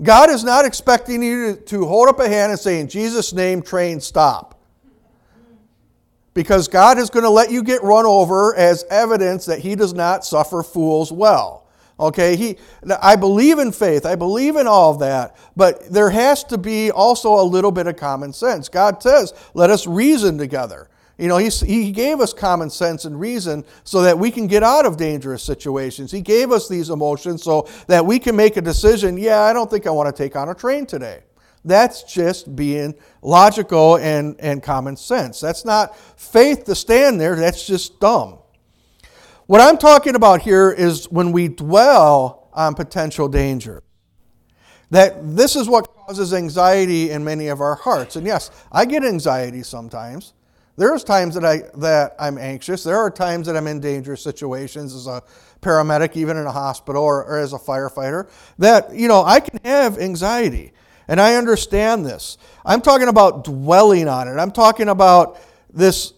God 0.00 0.30
is 0.30 0.44
not 0.44 0.64
expecting 0.64 1.22
you 1.22 1.56
to, 1.66 1.84
hold 1.84 2.08
up 2.08 2.20
a 2.20 2.28
hand 2.28 2.52
and 2.52 2.60
say, 2.60 2.80
In 2.80 2.88
Jesus' 2.88 3.32
name, 3.32 3.60
train, 3.60 4.00
stop. 4.00 4.59
Because 6.32 6.68
God 6.68 6.98
is 6.98 7.10
going 7.10 7.24
to 7.24 7.30
let 7.30 7.50
you 7.50 7.62
get 7.62 7.82
run 7.82 8.06
over 8.06 8.54
as 8.54 8.84
evidence 8.90 9.46
that 9.46 9.58
He 9.58 9.74
does 9.74 9.92
not 9.92 10.24
suffer 10.24 10.62
fools 10.62 11.10
well. 11.10 11.60
Okay, 12.00 12.34
he, 12.34 12.56
I 13.02 13.14
believe 13.14 13.58
in 13.58 13.72
faith. 13.72 14.06
I 14.06 14.14
believe 14.14 14.56
in 14.56 14.66
all 14.66 14.90
of 14.90 15.00
that. 15.00 15.36
But 15.54 15.92
there 15.92 16.08
has 16.08 16.42
to 16.44 16.56
be 16.56 16.90
also 16.90 17.34
a 17.34 17.44
little 17.44 17.70
bit 17.70 17.86
of 17.86 17.96
common 17.96 18.32
sense. 18.32 18.70
God 18.70 19.02
says, 19.02 19.34
let 19.52 19.68
us 19.68 19.86
reason 19.86 20.38
together. 20.38 20.88
You 21.18 21.28
know, 21.28 21.36
he, 21.36 21.50
he 21.50 21.92
gave 21.92 22.20
us 22.20 22.32
common 22.32 22.70
sense 22.70 23.04
and 23.04 23.20
reason 23.20 23.66
so 23.84 24.00
that 24.00 24.18
we 24.18 24.30
can 24.30 24.46
get 24.46 24.62
out 24.62 24.86
of 24.86 24.96
dangerous 24.96 25.42
situations. 25.42 26.10
He 26.10 26.22
gave 26.22 26.50
us 26.50 26.66
these 26.66 26.88
emotions 26.88 27.42
so 27.42 27.68
that 27.88 28.06
we 28.06 28.18
can 28.18 28.34
make 28.34 28.56
a 28.56 28.62
decision 28.62 29.18
yeah, 29.18 29.42
I 29.42 29.52
don't 29.52 29.70
think 29.70 29.86
I 29.86 29.90
want 29.90 30.14
to 30.14 30.22
take 30.22 30.34
on 30.34 30.48
a 30.48 30.54
train 30.54 30.86
today. 30.86 31.20
That's 31.64 32.02
just 32.02 32.56
being 32.56 32.94
logical 33.22 33.96
and, 33.96 34.36
and 34.40 34.62
common 34.62 34.96
sense. 34.96 35.40
That's 35.40 35.64
not 35.64 35.96
faith 36.18 36.64
to 36.64 36.74
stand 36.74 37.20
there, 37.20 37.36
that's 37.36 37.66
just 37.66 38.00
dumb. 38.00 38.38
What 39.46 39.60
I'm 39.60 39.78
talking 39.78 40.14
about 40.14 40.42
here 40.42 40.70
is 40.70 41.10
when 41.10 41.32
we 41.32 41.48
dwell 41.48 42.48
on 42.52 42.74
potential 42.74 43.28
danger. 43.28 43.82
That 44.90 45.36
this 45.36 45.54
is 45.54 45.68
what 45.68 45.94
causes 45.94 46.34
anxiety 46.34 47.10
in 47.10 47.24
many 47.24 47.48
of 47.48 47.60
our 47.60 47.76
hearts. 47.76 48.16
And 48.16 48.26
yes, 48.26 48.50
I 48.72 48.84
get 48.84 49.04
anxiety 49.04 49.62
sometimes. 49.62 50.34
There's 50.76 51.04
times 51.04 51.34
that, 51.34 51.44
I, 51.44 51.62
that 51.76 52.14
I'm 52.18 52.38
anxious. 52.38 52.82
There 52.82 52.96
are 52.96 53.10
times 53.10 53.46
that 53.46 53.56
I'm 53.56 53.66
in 53.66 53.80
dangerous 53.80 54.22
situations 54.22 54.94
as 54.94 55.06
a 55.06 55.22
paramedic, 55.60 56.16
even 56.16 56.36
in 56.36 56.46
a 56.46 56.52
hospital 56.52 57.02
or, 57.02 57.24
or 57.24 57.38
as 57.38 57.52
a 57.52 57.58
firefighter, 57.58 58.30
that, 58.58 58.94
you 58.94 59.06
know, 59.06 59.22
I 59.22 59.40
can 59.40 59.60
have 59.64 59.98
anxiety. 59.98 60.72
And 61.10 61.20
I 61.20 61.34
understand 61.34 62.06
this. 62.06 62.38
I'm 62.64 62.80
talking 62.80 63.08
about 63.08 63.42
dwelling 63.42 64.06
on 64.06 64.28
it. 64.28 64.36
I'm 64.38 64.52
talking 64.52 64.88
about 64.88 65.40
this, 65.68 66.14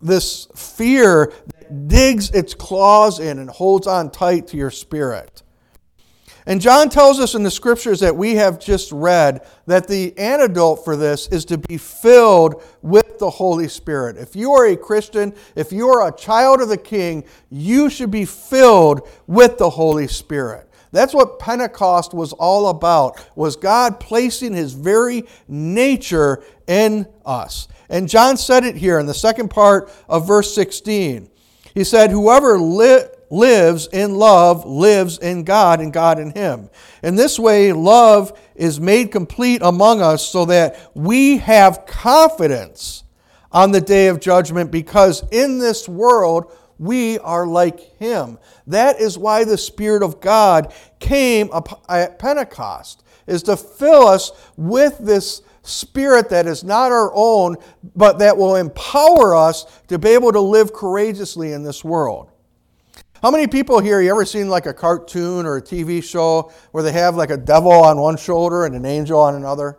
this 0.00 0.46
fear 0.54 1.32
that 1.48 1.88
digs 1.88 2.30
its 2.30 2.54
claws 2.54 3.18
in 3.18 3.40
and 3.40 3.50
holds 3.50 3.88
on 3.88 4.12
tight 4.12 4.46
to 4.48 4.56
your 4.56 4.70
spirit. 4.70 5.42
And 6.46 6.60
John 6.60 6.88
tells 6.88 7.18
us 7.18 7.34
in 7.34 7.42
the 7.42 7.50
scriptures 7.50 7.98
that 7.98 8.14
we 8.14 8.36
have 8.36 8.60
just 8.60 8.92
read 8.92 9.44
that 9.66 9.88
the 9.88 10.16
antidote 10.16 10.84
for 10.84 10.94
this 10.94 11.26
is 11.26 11.44
to 11.46 11.58
be 11.58 11.76
filled 11.76 12.62
with 12.82 13.18
the 13.18 13.28
Holy 13.28 13.66
Spirit. 13.66 14.16
If 14.18 14.36
you 14.36 14.52
are 14.52 14.66
a 14.66 14.76
Christian, 14.76 15.34
if 15.56 15.72
you 15.72 15.88
are 15.88 16.06
a 16.06 16.16
child 16.16 16.60
of 16.60 16.68
the 16.68 16.76
King, 16.76 17.24
you 17.50 17.90
should 17.90 18.12
be 18.12 18.24
filled 18.24 19.08
with 19.26 19.58
the 19.58 19.70
Holy 19.70 20.06
Spirit. 20.06 20.65
That's 20.92 21.14
what 21.14 21.38
Pentecost 21.38 22.14
was 22.14 22.32
all 22.32 22.68
about, 22.68 23.24
was 23.36 23.56
God 23.56 24.00
placing 24.00 24.54
his 24.54 24.72
very 24.72 25.24
nature 25.48 26.42
in 26.66 27.06
us. 27.24 27.68
And 27.88 28.08
John 28.08 28.36
said 28.36 28.64
it 28.64 28.76
here 28.76 28.98
in 28.98 29.06
the 29.06 29.14
second 29.14 29.48
part 29.48 29.90
of 30.08 30.26
verse 30.26 30.54
16. 30.54 31.28
He 31.74 31.84
said, 31.84 32.10
Whoever 32.10 32.58
li- 32.58 33.04
lives 33.30 33.88
in 33.92 34.14
love 34.14 34.64
lives 34.64 35.18
in 35.18 35.44
God 35.44 35.80
and 35.80 35.92
God 35.92 36.18
in 36.18 36.30
him. 36.30 36.70
In 37.02 37.16
this 37.16 37.38
way, 37.38 37.72
love 37.72 38.38
is 38.54 38.80
made 38.80 39.10
complete 39.10 39.62
among 39.62 40.00
us 40.00 40.26
so 40.26 40.44
that 40.46 40.90
we 40.94 41.38
have 41.38 41.86
confidence 41.86 43.04
on 43.52 43.72
the 43.72 43.80
day 43.80 44.08
of 44.08 44.20
judgment 44.20 44.70
because 44.70 45.24
in 45.30 45.58
this 45.58 45.88
world 45.88 46.52
we 46.78 47.18
are 47.20 47.46
like 47.46 47.96
him. 47.98 48.38
That 48.66 49.00
is 49.00 49.18
why 49.18 49.44
the 49.44 49.58
Spirit 49.58 50.02
of 50.02 50.20
God 50.20 50.72
came 50.98 51.50
at 51.88 52.18
Pentecost, 52.18 53.04
is 53.26 53.42
to 53.44 53.56
fill 53.56 54.06
us 54.06 54.30
with 54.56 54.98
this 54.98 55.42
spirit 55.62 56.28
that 56.30 56.46
is 56.46 56.62
not 56.62 56.92
our 56.92 57.10
own, 57.14 57.56
but 57.96 58.18
that 58.20 58.36
will 58.36 58.56
empower 58.56 59.34
us 59.34 59.64
to 59.88 59.98
be 59.98 60.10
able 60.10 60.32
to 60.32 60.40
live 60.40 60.72
courageously 60.72 61.52
in 61.52 61.64
this 61.64 61.82
world. 61.82 62.30
How 63.22 63.30
many 63.30 63.46
people 63.46 63.80
here, 63.80 64.00
you 64.00 64.10
ever 64.10 64.24
seen 64.24 64.48
like 64.48 64.66
a 64.66 64.74
cartoon 64.74 65.46
or 65.46 65.56
a 65.56 65.62
TV 65.62 66.04
show 66.04 66.52
where 66.70 66.84
they 66.84 66.92
have 66.92 67.16
like 67.16 67.30
a 67.30 67.36
devil 67.36 67.72
on 67.72 67.98
one 67.98 68.16
shoulder 68.16 68.66
and 68.66 68.76
an 68.76 68.84
angel 68.84 69.18
on 69.18 69.34
another? 69.34 69.78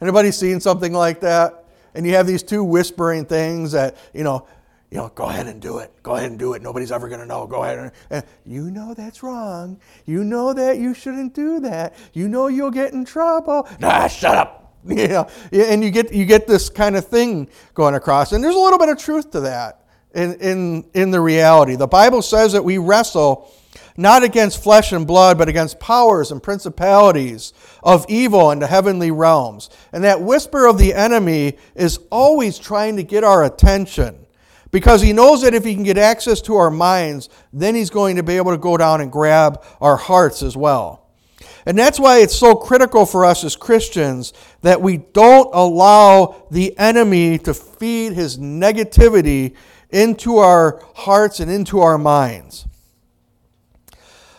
Anybody 0.00 0.32
seen 0.32 0.58
something 0.58 0.92
like 0.92 1.20
that? 1.20 1.64
And 1.94 2.04
you 2.04 2.14
have 2.14 2.26
these 2.26 2.42
two 2.42 2.64
whispering 2.64 3.24
things 3.24 3.72
that, 3.72 3.96
you 4.12 4.24
know, 4.24 4.46
you 4.90 4.98
know, 4.98 5.10
go 5.14 5.24
ahead 5.24 5.46
and 5.46 5.60
do 5.60 5.78
it. 5.78 5.92
Go 6.02 6.14
ahead 6.14 6.30
and 6.30 6.38
do 6.38 6.54
it. 6.54 6.62
Nobody's 6.62 6.92
ever 6.92 7.08
going 7.08 7.20
to 7.20 7.26
know. 7.26 7.46
Go 7.46 7.64
ahead 7.64 7.78
and, 7.78 7.92
and, 8.10 8.24
you 8.44 8.70
know 8.70 8.94
that's 8.94 9.22
wrong. 9.22 9.80
You 10.04 10.22
know 10.22 10.52
that 10.52 10.78
you 10.78 10.94
shouldn't 10.94 11.34
do 11.34 11.60
that. 11.60 11.96
You 12.12 12.28
know 12.28 12.46
you'll 12.46 12.70
get 12.70 12.92
in 12.92 13.04
trouble. 13.04 13.68
Nah, 13.80 14.08
shut 14.08 14.36
up. 14.36 14.62
You 14.88 15.08
know, 15.08 15.28
and 15.50 15.82
you 15.82 15.90
get 15.90 16.12
you 16.12 16.24
get 16.24 16.46
this 16.46 16.68
kind 16.68 16.94
of 16.94 17.08
thing 17.08 17.48
going 17.74 17.96
across, 17.96 18.30
and 18.30 18.44
there's 18.44 18.54
a 18.54 18.58
little 18.58 18.78
bit 18.78 18.88
of 18.88 18.98
truth 18.98 19.32
to 19.32 19.40
that 19.40 19.84
in 20.14 20.34
in 20.34 20.84
in 20.94 21.10
the 21.10 21.20
reality. 21.20 21.74
The 21.74 21.88
Bible 21.88 22.22
says 22.22 22.52
that 22.52 22.62
we 22.62 22.78
wrestle 22.78 23.52
not 23.96 24.22
against 24.22 24.62
flesh 24.62 24.92
and 24.92 25.04
blood, 25.04 25.38
but 25.38 25.48
against 25.48 25.80
powers 25.80 26.30
and 26.30 26.40
principalities 26.40 27.52
of 27.82 28.06
evil 28.08 28.52
in 28.52 28.60
the 28.60 28.68
heavenly 28.68 29.10
realms. 29.10 29.70
And 29.92 30.04
that 30.04 30.20
whisper 30.20 30.66
of 30.66 30.78
the 30.78 30.94
enemy 30.94 31.56
is 31.74 31.98
always 32.12 32.56
trying 32.56 32.94
to 32.96 33.02
get 33.02 33.24
our 33.24 33.44
attention 33.44 34.25
because 34.76 35.00
he 35.00 35.14
knows 35.14 35.40
that 35.40 35.54
if 35.54 35.64
he 35.64 35.72
can 35.72 35.84
get 35.84 35.96
access 35.96 36.42
to 36.42 36.54
our 36.56 36.70
minds, 36.70 37.30
then 37.50 37.74
he's 37.74 37.88
going 37.88 38.16
to 38.16 38.22
be 38.22 38.36
able 38.36 38.50
to 38.50 38.58
go 38.58 38.76
down 38.76 39.00
and 39.00 39.10
grab 39.10 39.64
our 39.80 39.96
hearts 39.96 40.42
as 40.42 40.54
well. 40.54 41.08
And 41.64 41.78
that's 41.78 41.98
why 41.98 42.18
it's 42.18 42.36
so 42.36 42.54
critical 42.54 43.06
for 43.06 43.24
us 43.24 43.42
as 43.42 43.56
Christians 43.56 44.34
that 44.60 44.82
we 44.82 44.98
don't 44.98 45.48
allow 45.54 46.46
the 46.50 46.76
enemy 46.78 47.38
to 47.38 47.54
feed 47.54 48.12
his 48.12 48.36
negativity 48.36 49.56
into 49.88 50.36
our 50.36 50.82
hearts 50.94 51.40
and 51.40 51.50
into 51.50 51.80
our 51.80 51.96
minds. 51.96 52.66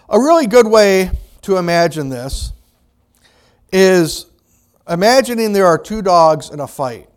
A 0.08 0.20
really 0.20 0.46
good 0.46 0.68
way 0.68 1.10
to 1.42 1.58
imagine 1.58 2.10
this 2.10 2.54
is 3.74 4.28
imagining 4.88 5.54
there 5.54 5.66
are 5.66 5.80
two 5.80 6.04
dogs 6.04 6.52
in 6.52 6.60
a 6.60 6.68
fight. 6.68 7.10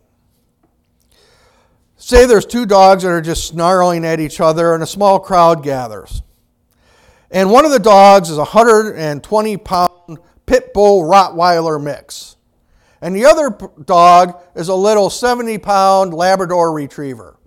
Say 2.11 2.25
there's 2.25 2.45
two 2.45 2.65
dogs 2.65 3.03
that 3.03 3.09
are 3.09 3.21
just 3.21 3.47
snarling 3.47 4.05
at 4.05 4.19
each 4.19 4.41
other, 4.41 4.73
and 4.73 4.83
a 4.83 4.87
small 4.87 5.19
crowd 5.19 5.63
gathers. 5.63 6.21
And 7.31 7.49
one 7.49 7.63
of 7.63 7.71
the 7.71 7.79
dogs 7.79 8.29
is 8.29 8.35
a 8.35 8.41
120 8.41 9.57
pound 9.57 10.19
pit 10.45 10.73
bull 10.73 11.03
Rottweiler 11.03 11.81
mix. 11.81 12.35
And 13.01 13.15
the 13.15 13.25
other 13.25 13.57
dog 13.85 14.41
is 14.55 14.67
a 14.67 14.75
little 14.75 15.09
70 15.09 15.57
pound 15.59 16.13
Labrador 16.13 16.73
retriever. 16.73 17.37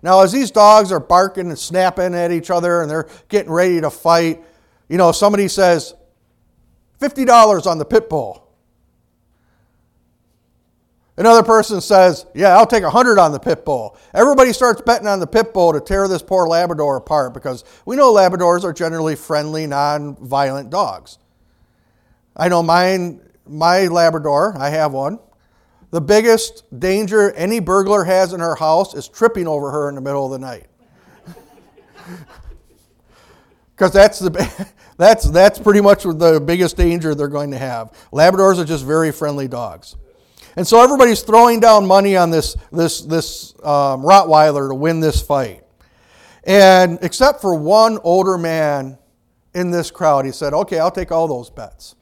Now, 0.00 0.20
as 0.20 0.30
these 0.30 0.52
dogs 0.52 0.92
are 0.92 1.00
barking 1.00 1.48
and 1.48 1.58
snapping 1.58 2.14
at 2.14 2.30
each 2.30 2.50
other 2.50 2.82
and 2.82 2.90
they're 2.90 3.08
getting 3.28 3.50
ready 3.50 3.80
to 3.80 3.90
fight, 3.90 4.44
you 4.88 4.96
know, 4.96 5.10
somebody 5.10 5.48
says, 5.48 5.94
$50 7.00 7.66
on 7.66 7.78
the 7.78 7.84
pit 7.84 8.08
bull. 8.08 8.43
Another 11.16 11.44
person 11.44 11.80
says, 11.80 12.26
Yeah, 12.34 12.56
I'll 12.56 12.66
take 12.66 12.82
100 12.82 13.18
on 13.18 13.32
the 13.32 13.38
pit 13.38 13.64
bull. 13.64 13.96
Everybody 14.12 14.52
starts 14.52 14.82
betting 14.82 15.06
on 15.06 15.20
the 15.20 15.26
pit 15.26 15.54
bull 15.54 15.72
to 15.72 15.80
tear 15.80 16.08
this 16.08 16.22
poor 16.22 16.48
Labrador 16.48 16.96
apart 16.96 17.34
because 17.34 17.64
we 17.86 17.94
know 17.94 18.12
Labradors 18.12 18.64
are 18.64 18.72
generally 18.72 19.14
friendly, 19.14 19.66
non 19.66 20.16
violent 20.16 20.70
dogs. 20.70 21.18
I 22.36 22.48
know 22.48 22.62
mine, 22.62 23.20
my 23.46 23.86
Labrador, 23.86 24.56
I 24.58 24.70
have 24.70 24.92
one. 24.92 25.20
The 25.90 26.00
biggest 26.00 26.64
danger 26.80 27.30
any 27.32 27.60
burglar 27.60 28.02
has 28.02 28.32
in 28.32 28.40
her 28.40 28.56
house 28.56 28.94
is 28.94 29.06
tripping 29.06 29.46
over 29.46 29.70
her 29.70 29.88
in 29.88 29.94
the 29.94 30.00
middle 30.00 30.24
of 30.26 30.32
the 30.32 30.44
night. 30.44 30.66
Because 33.76 33.92
that's, 33.92 34.20
the, 34.20 34.68
that's, 34.96 35.28
that's 35.30 35.58
pretty 35.58 35.80
much 35.80 36.04
the 36.04 36.40
biggest 36.44 36.76
danger 36.76 37.12
they're 37.12 37.26
going 37.26 37.50
to 37.50 37.58
have. 37.58 37.92
Labradors 38.12 38.58
are 38.58 38.64
just 38.64 38.84
very 38.84 39.10
friendly 39.10 39.48
dogs. 39.48 39.96
And 40.56 40.66
so 40.66 40.82
everybody's 40.82 41.22
throwing 41.22 41.60
down 41.60 41.86
money 41.86 42.16
on 42.16 42.30
this, 42.30 42.56
this, 42.70 43.00
this 43.00 43.54
um, 43.62 44.02
Rottweiler 44.02 44.68
to 44.68 44.74
win 44.74 45.00
this 45.00 45.20
fight. 45.20 45.64
And 46.44 46.98
except 47.02 47.40
for 47.40 47.54
one 47.54 47.98
older 48.04 48.38
man 48.38 48.98
in 49.54 49.70
this 49.70 49.90
crowd, 49.90 50.26
he 50.26 50.32
said, 50.32 50.52
okay, 50.52 50.78
I'll 50.78 50.90
take 50.90 51.10
all 51.10 51.26
those 51.26 51.50
bets. 51.50 51.96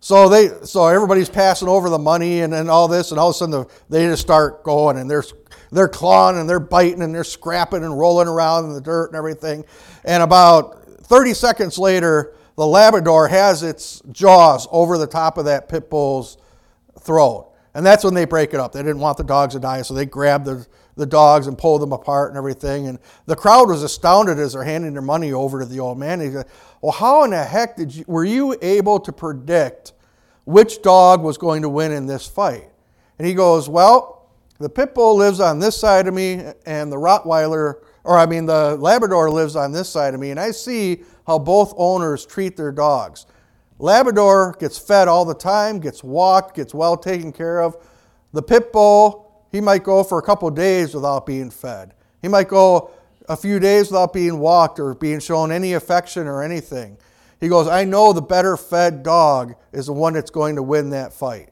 So 0.00 0.28
they, 0.28 0.48
so 0.64 0.86
everybody's 0.86 1.30
passing 1.30 1.66
over 1.66 1.88
the 1.88 1.98
money 1.98 2.42
and, 2.42 2.54
and 2.54 2.70
all 2.70 2.88
this, 2.88 3.10
and 3.10 3.18
all 3.18 3.30
of 3.30 3.34
a 3.34 3.38
sudden 3.38 3.52
the, 3.52 3.66
they 3.88 4.04
just 4.06 4.22
start 4.22 4.62
going 4.62 4.98
and 4.98 5.10
they're, 5.10 5.24
they're 5.72 5.88
clawing 5.88 6.38
and 6.38 6.48
they're 6.48 6.60
biting 6.60 7.02
and 7.02 7.14
they're 7.14 7.24
scrapping 7.24 7.82
and 7.82 7.98
rolling 7.98 8.28
around 8.28 8.66
in 8.66 8.74
the 8.74 8.82
dirt 8.82 9.06
and 9.06 9.16
everything. 9.16 9.64
And 10.04 10.22
about 10.22 10.84
30 11.04 11.32
seconds 11.34 11.78
later, 11.78 12.34
the 12.56 12.66
Labrador 12.66 13.28
has 13.28 13.62
its 13.62 14.02
jaws 14.12 14.68
over 14.70 14.98
the 14.98 15.06
top 15.06 15.38
of 15.38 15.46
that 15.46 15.68
pit 15.68 15.90
bull's 15.90 16.36
throat. 17.00 17.53
And 17.74 17.84
that's 17.84 18.04
when 18.04 18.14
they 18.14 18.24
break 18.24 18.54
it 18.54 18.60
up. 18.60 18.72
They 18.72 18.82
didn't 18.82 19.00
want 19.00 19.18
the 19.18 19.24
dogs 19.24 19.54
to 19.54 19.60
die, 19.60 19.82
so 19.82 19.94
they 19.94 20.06
grabbed 20.06 20.44
the, 20.44 20.66
the 20.96 21.06
dogs 21.06 21.48
and 21.48 21.58
pulled 21.58 21.82
them 21.82 21.92
apart 21.92 22.30
and 22.30 22.38
everything. 22.38 22.86
And 22.86 23.00
the 23.26 23.34
crowd 23.34 23.68
was 23.68 23.82
astounded 23.82 24.38
as 24.38 24.52
they're 24.52 24.62
handing 24.62 24.92
their 24.92 25.02
money 25.02 25.32
over 25.32 25.58
to 25.58 25.66
the 25.66 25.80
old 25.80 25.98
man. 25.98 26.20
He 26.20 26.30
said, 26.30 26.46
Well, 26.80 26.92
how 26.92 27.24
in 27.24 27.30
the 27.30 27.42
heck 27.42 27.76
did 27.76 27.94
you, 27.94 28.04
were 28.06 28.24
you 28.24 28.56
able 28.62 29.00
to 29.00 29.12
predict 29.12 29.92
which 30.44 30.82
dog 30.82 31.22
was 31.22 31.36
going 31.36 31.62
to 31.62 31.68
win 31.68 31.90
in 31.90 32.06
this 32.06 32.28
fight? 32.28 32.70
And 33.18 33.26
he 33.26 33.34
goes, 33.34 33.68
Well, 33.68 34.30
the 34.60 34.68
pit 34.68 34.94
bull 34.94 35.16
lives 35.16 35.40
on 35.40 35.58
this 35.58 35.76
side 35.76 36.06
of 36.06 36.14
me, 36.14 36.44
and 36.64 36.92
the 36.92 36.96
Rottweiler, 36.96 37.80
or 38.04 38.18
I 38.18 38.26
mean, 38.26 38.46
the 38.46 38.76
Labrador 38.76 39.30
lives 39.30 39.56
on 39.56 39.72
this 39.72 39.88
side 39.88 40.14
of 40.14 40.20
me, 40.20 40.30
and 40.30 40.38
I 40.38 40.52
see 40.52 41.02
how 41.26 41.40
both 41.40 41.74
owners 41.76 42.24
treat 42.24 42.56
their 42.56 42.70
dogs. 42.70 43.26
Labrador 43.78 44.56
gets 44.58 44.78
fed 44.78 45.08
all 45.08 45.24
the 45.24 45.34
time, 45.34 45.80
gets 45.80 46.04
walked, 46.04 46.56
gets 46.56 46.72
well 46.72 46.96
taken 46.96 47.32
care 47.32 47.60
of. 47.60 47.76
The 48.32 48.42
pit 48.42 48.72
bull, 48.72 49.46
he 49.50 49.60
might 49.60 49.84
go 49.84 50.04
for 50.04 50.18
a 50.18 50.22
couple 50.22 50.50
days 50.50 50.94
without 50.94 51.26
being 51.26 51.50
fed. 51.50 51.94
He 52.22 52.28
might 52.28 52.48
go 52.48 52.90
a 53.28 53.36
few 53.36 53.58
days 53.58 53.90
without 53.90 54.12
being 54.12 54.38
walked 54.38 54.78
or 54.78 54.94
being 54.94 55.20
shown 55.20 55.50
any 55.50 55.72
affection 55.74 56.26
or 56.26 56.42
anything. 56.42 56.98
He 57.40 57.48
goes, 57.48 57.68
I 57.68 57.84
know 57.84 58.12
the 58.12 58.22
better 58.22 58.56
fed 58.56 59.02
dog 59.02 59.54
is 59.72 59.86
the 59.86 59.92
one 59.92 60.14
that's 60.14 60.30
going 60.30 60.56
to 60.56 60.62
win 60.62 60.90
that 60.90 61.12
fight. 61.12 61.50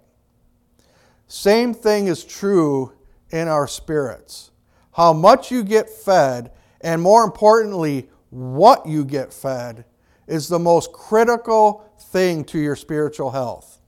Same 1.27 1.75
thing 1.75 2.07
is 2.07 2.25
true 2.25 2.93
in 3.31 3.49
our 3.49 3.67
spirits. 3.67 4.51
How 4.93 5.13
much 5.13 5.51
you 5.51 5.63
get 5.63 5.89
fed, 5.89 6.53
and 6.81 7.01
more 7.01 7.25
importantly, 7.25 8.09
what 8.31 8.87
you 8.87 9.05
get 9.05 9.33
fed, 9.33 9.85
is 10.27 10.49
the 10.49 10.59
most 10.59 10.93
critical 10.93 11.91
thing 12.13 12.45
to 12.45 12.59
your 12.59 12.77
spiritual 12.77 13.31
health. 13.31 13.81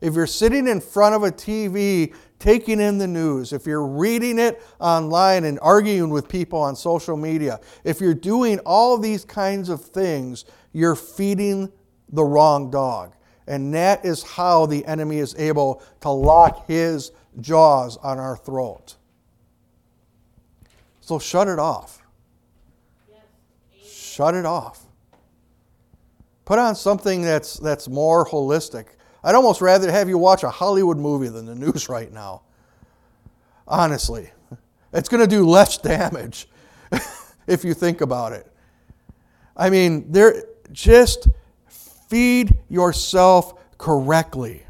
If 0.00 0.14
you're 0.14 0.26
sitting 0.26 0.66
in 0.66 0.80
front 0.80 1.14
of 1.14 1.22
a 1.22 1.30
TV 1.30 2.14
taking 2.38 2.80
in 2.80 2.98
the 2.98 3.06
news, 3.06 3.52
if 3.52 3.66
you're 3.66 3.86
reading 3.86 4.38
it 4.38 4.62
online 4.80 5.44
and 5.44 5.58
arguing 5.60 6.10
with 6.10 6.28
people 6.28 6.58
on 6.58 6.74
social 6.74 7.16
media, 7.16 7.60
if 7.84 8.00
you're 8.00 8.14
doing 8.14 8.58
all 8.60 8.98
these 8.98 9.24
kinds 9.24 9.68
of 9.68 9.84
things, 9.84 10.46
you're 10.72 10.96
feeding 10.96 11.70
the 12.08 12.24
wrong 12.24 12.70
dog. 12.70 13.14
And 13.46 13.74
that 13.74 14.04
is 14.04 14.22
how 14.22 14.66
the 14.66 14.84
enemy 14.86 15.18
is 15.18 15.34
able 15.36 15.82
to 16.00 16.10
lock 16.10 16.66
his 16.66 17.12
jaws 17.40 17.96
on 17.98 18.18
our 18.18 18.36
throat. 18.36 18.96
So 21.00 21.18
shut 21.18 21.48
it 21.48 21.58
off. 21.58 22.02
Shut 23.84 24.34
it 24.34 24.46
off. 24.46 24.86
Put 26.50 26.58
on 26.58 26.74
something 26.74 27.22
that's, 27.22 27.58
that's 27.60 27.86
more 27.86 28.26
holistic. 28.26 28.86
I'd 29.22 29.36
almost 29.36 29.60
rather 29.60 29.88
have 29.88 30.08
you 30.08 30.18
watch 30.18 30.42
a 30.42 30.50
Hollywood 30.50 30.96
movie 30.96 31.28
than 31.28 31.46
the 31.46 31.54
news 31.54 31.88
right 31.88 32.12
now. 32.12 32.42
Honestly, 33.68 34.32
it's 34.92 35.08
going 35.08 35.20
to 35.20 35.28
do 35.28 35.46
less 35.48 35.78
damage 35.78 36.48
if 37.46 37.62
you 37.62 37.72
think 37.72 38.00
about 38.00 38.32
it. 38.32 38.50
I 39.56 39.70
mean, 39.70 40.10
there 40.10 40.42
just 40.72 41.28
feed 41.68 42.58
yourself 42.68 43.54
correctly. 43.78 44.64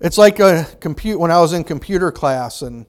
It's 0.00 0.18
like 0.18 0.38
a 0.38 0.66
compute 0.80 1.18
when 1.18 1.30
I 1.30 1.40
was 1.40 1.54
in 1.54 1.64
computer 1.64 2.12
class 2.12 2.60
and 2.60 2.84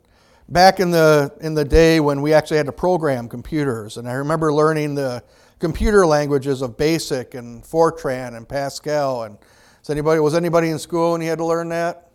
back 0.49 0.81
in 0.81 0.91
the 0.91 1.33
in 1.39 1.53
the 1.53 1.63
day 1.63 2.01
when 2.01 2.21
we 2.21 2.33
actually 2.33 2.57
had 2.57 2.65
to 2.65 2.73
program 2.73 3.29
computers 3.29 3.95
and 3.95 4.09
I 4.09 4.15
remember 4.15 4.53
learning 4.53 4.95
the 4.95 5.23
computer 5.63 6.05
languages 6.05 6.61
of 6.61 6.75
BASIC 6.75 7.35
and 7.35 7.63
Fortran 7.63 8.35
and 8.35 8.45
Pascal. 8.45 9.23
And 9.23 9.37
is 9.81 9.89
anybody, 9.89 10.19
was 10.19 10.35
anybody 10.35 10.67
in 10.71 10.77
school 10.77 11.15
and 11.15 11.23
you 11.23 11.29
had 11.29 11.37
to 11.37 11.45
learn 11.45 11.69
that? 11.69 12.09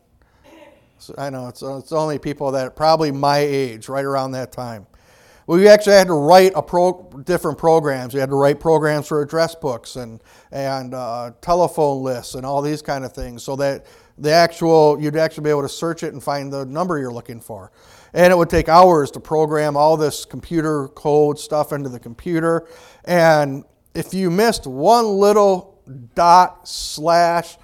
So 0.98 1.14
I 1.16 1.30
know 1.30 1.48
it's, 1.48 1.62
it's 1.62 1.92
only 1.92 2.18
people 2.18 2.50
that 2.52 2.76
probably 2.76 3.10
my 3.10 3.38
age, 3.38 3.88
right 3.88 4.04
around 4.04 4.32
that 4.32 4.52
time. 4.52 4.86
we 5.46 5.66
actually 5.66 5.94
had 5.94 6.08
to 6.08 6.12
write 6.12 6.52
a 6.56 6.60
pro, 6.60 7.10
different 7.24 7.56
programs. 7.56 8.12
We 8.12 8.20
had 8.20 8.28
to 8.28 8.34
write 8.34 8.60
programs 8.60 9.08
for 9.08 9.22
address 9.22 9.54
books 9.54 9.96
and, 9.96 10.22
and 10.52 10.92
uh, 10.92 11.30
telephone 11.40 12.02
lists 12.02 12.34
and 12.34 12.44
all 12.44 12.60
these 12.60 12.82
kind 12.82 13.02
of 13.02 13.14
things 13.14 13.42
so 13.42 13.56
that 13.56 13.86
the 14.18 14.30
actual, 14.30 15.00
you'd 15.00 15.16
actually 15.16 15.44
be 15.44 15.50
able 15.50 15.62
to 15.62 15.70
search 15.70 16.02
it 16.02 16.12
and 16.12 16.22
find 16.22 16.52
the 16.52 16.66
number 16.66 16.98
you're 16.98 17.10
looking 17.10 17.40
for. 17.40 17.72
And 18.14 18.32
it 18.32 18.36
would 18.36 18.50
take 18.50 18.68
hours 18.68 19.10
to 19.12 19.20
program 19.20 19.76
all 19.76 19.96
this 19.96 20.24
computer 20.24 20.88
code 20.88 21.38
stuff 21.38 21.72
into 21.72 21.88
the 21.88 22.00
computer. 22.00 22.66
And 23.04 23.64
if 23.94 24.14
you 24.14 24.30
missed 24.30 24.66
one 24.66 25.06
little 25.06 25.80
dot, 26.14 26.68
slash, 26.68 27.56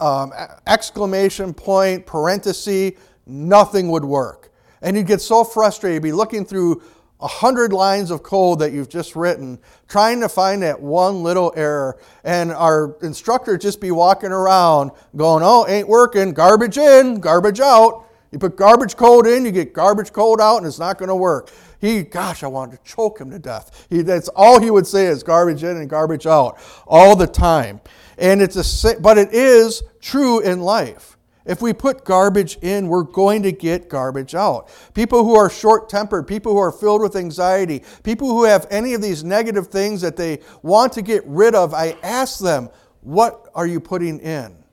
um, 0.00 0.32
exclamation 0.66 1.54
point, 1.54 2.06
parenthesis, 2.06 2.92
nothing 3.26 3.90
would 3.90 4.04
work. 4.04 4.52
And 4.82 4.96
you'd 4.96 5.06
get 5.06 5.20
so 5.20 5.44
frustrated, 5.44 5.96
you'd 5.96 6.02
be 6.02 6.12
looking 6.12 6.44
through 6.44 6.82
a 7.20 7.26
hundred 7.26 7.72
lines 7.72 8.10
of 8.10 8.22
code 8.22 8.58
that 8.58 8.72
you've 8.72 8.90
just 8.90 9.16
written, 9.16 9.58
trying 9.88 10.20
to 10.20 10.28
find 10.28 10.62
that 10.62 10.80
one 10.80 11.22
little 11.22 11.52
error. 11.56 11.98
And 12.24 12.52
our 12.52 12.94
instructor 13.02 13.56
just 13.56 13.80
be 13.80 13.90
walking 13.90 14.32
around 14.32 14.90
going, 15.16 15.42
oh, 15.42 15.66
ain't 15.66 15.88
working, 15.88 16.32
garbage 16.32 16.76
in, 16.76 17.20
garbage 17.20 17.60
out. 17.60 18.05
You 18.36 18.40
put 18.40 18.56
garbage 18.56 18.98
code 18.98 19.26
in, 19.26 19.46
you 19.46 19.50
get 19.50 19.72
garbage 19.72 20.12
code 20.12 20.42
out, 20.42 20.58
and 20.58 20.66
it's 20.66 20.78
not 20.78 20.98
going 20.98 21.08
to 21.08 21.16
work. 21.16 21.50
He, 21.80 22.02
gosh, 22.02 22.42
I 22.42 22.48
wanted 22.48 22.76
to 22.76 22.84
choke 22.84 23.18
him 23.18 23.30
to 23.30 23.38
death. 23.38 23.86
He, 23.88 24.02
that's 24.02 24.28
all 24.28 24.60
he 24.60 24.70
would 24.70 24.86
say 24.86 25.06
is 25.06 25.22
garbage 25.22 25.64
in 25.64 25.78
and 25.78 25.88
garbage 25.88 26.26
out 26.26 26.58
all 26.86 27.16
the 27.16 27.26
time. 27.26 27.80
And 28.18 28.42
it's 28.42 28.84
a, 28.84 29.00
but 29.00 29.16
it 29.16 29.32
is 29.32 29.84
true 30.02 30.40
in 30.40 30.60
life. 30.60 31.16
If 31.46 31.62
we 31.62 31.72
put 31.72 32.04
garbage 32.04 32.58
in, 32.60 32.88
we're 32.88 33.04
going 33.04 33.42
to 33.42 33.52
get 33.52 33.88
garbage 33.88 34.34
out. 34.34 34.68
People 34.92 35.24
who 35.24 35.34
are 35.34 35.48
short 35.48 35.88
tempered, 35.88 36.26
people 36.26 36.52
who 36.52 36.58
are 36.58 36.72
filled 36.72 37.00
with 37.00 37.16
anxiety, 37.16 37.84
people 38.02 38.28
who 38.28 38.44
have 38.44 38.66
any 38.68 38.92
of 38.92 39.00
these 39.00 39.24
negative 39.24 39.68
things 39.68 40.02
that 40.02 40.18
they 40.18 40.40
want 40.60 40.92
to 40.92 41.00
get 41.00 41.22
rid 41.24 41.54
of, 41.54 41.72
I 41.72 41.96
ask 42.02 42.38
them, 42.38 42.68
what 43.00 43.48
are 43.54 43.66
you 43.66 43.80
putting 43.80 44.20
in? 44.20 44.65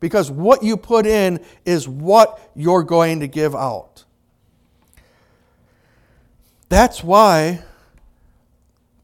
Because 0.00 0.30
what 0.30 0.62
you 0.62 0.76
put 0.76 1.06
in 1.06 1.44
is 1.64 1.88
what 1.88 2.50
you're 2.54 2.82
going 2.82 3.20
to 3.20 3.28
give 3.28 3.54
out. 3.54 4.04
That's 6.68 7.02
why 7.02 7.62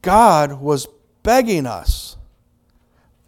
God 0.03 0.61
was 0.61 0.87
begging 1.23 1.67
us, 1.67 2.17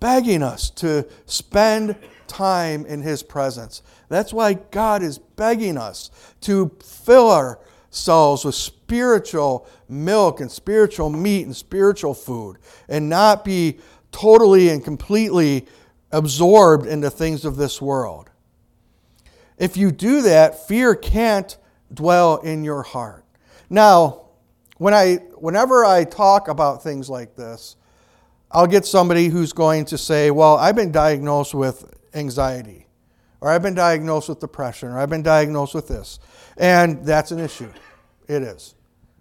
begging 0.00 0.42
us 0.42 0.70
to 0.70 1.07
spend 1.27 1.96
time 2.27 2.85
in 2.87 3.00
His 3.03 3.22
presence. 3.22 3.83
That's 4.09 4.33
why 4.33 4.55
God 4.55 5.03
is 5.03 5.18
begging 5.18 5.79
us 5.79 6.11
to 6.42 6.77
fill 6.83 7.31
ourselves 7.31 8.44
with 8.44 8.57
spiritual 8.57 9.66
milk 9.88 10.40
and 10.40 10.50
spiritual 10.50 11.11
meat 11.11 11.46
and 11.46 11.57
spiritual 11.57 12.14
food 12.14 12.59
and 12.88 13.09
not 13.09 13.44
be 13.44 13.79
totally 14.11 14.68
and 14.68 14.83
completely 14.83 15.66
absorbed 16.14 16.87
into 16.87 17.11
things 17.11 17.44
of 17.44 17.57
this 17.57 17.83
world. 17.83 18.31
If 19.59 19.77
you 19.77 19.90
do 19.90 20.22
that, 20.22 20.66
fear 20.68 20.94
can't 20.94 21.57
dwell 21.92 22.37
in 22.37 22.64
your 22.64 22.83
heart. 22.83 23.24
Now, 23.68 24.27
when 24.79 24.94
I, 24.94 25.16
whenever 25.35 25.85
I 25.85 26.05
talk 26.05 26.48
about 26.48 26.83
things 26.83 27.11
like 27.11 27.35
this, 27.35 27.77
I'll 28.50 28.68
get 28.68 28.85
somebody 28.85 29.27
who's 29.27 29.53
going 29.53 29.87
to 29.87 29.98
say, 29.98 30.31
Well, 30.31 30.57
I've 30.57 30.77
been 30.77 30.92
diagnosed 30.92 31.55
with 31.55 31.92
anxiety, 32.14 32.87
or 33.40 33.50
I've 33.50 33.62
been 33.62 33.74
diagnosed 33.74 34.29
with 34.29 34.38
depression, 34.38 34.90
or 34.90 34.98
I've 34.98 35.11
been 35.11 35.22
diagnosed 35.22 35.74
with 35.74 35.88
this. 35.88 36.20
And 36.57 37.05
that's 37.05 37.33
an 37.33 37.40
issue. 37.40 37.70
It 38.29 38.42
is. 38.42 38.77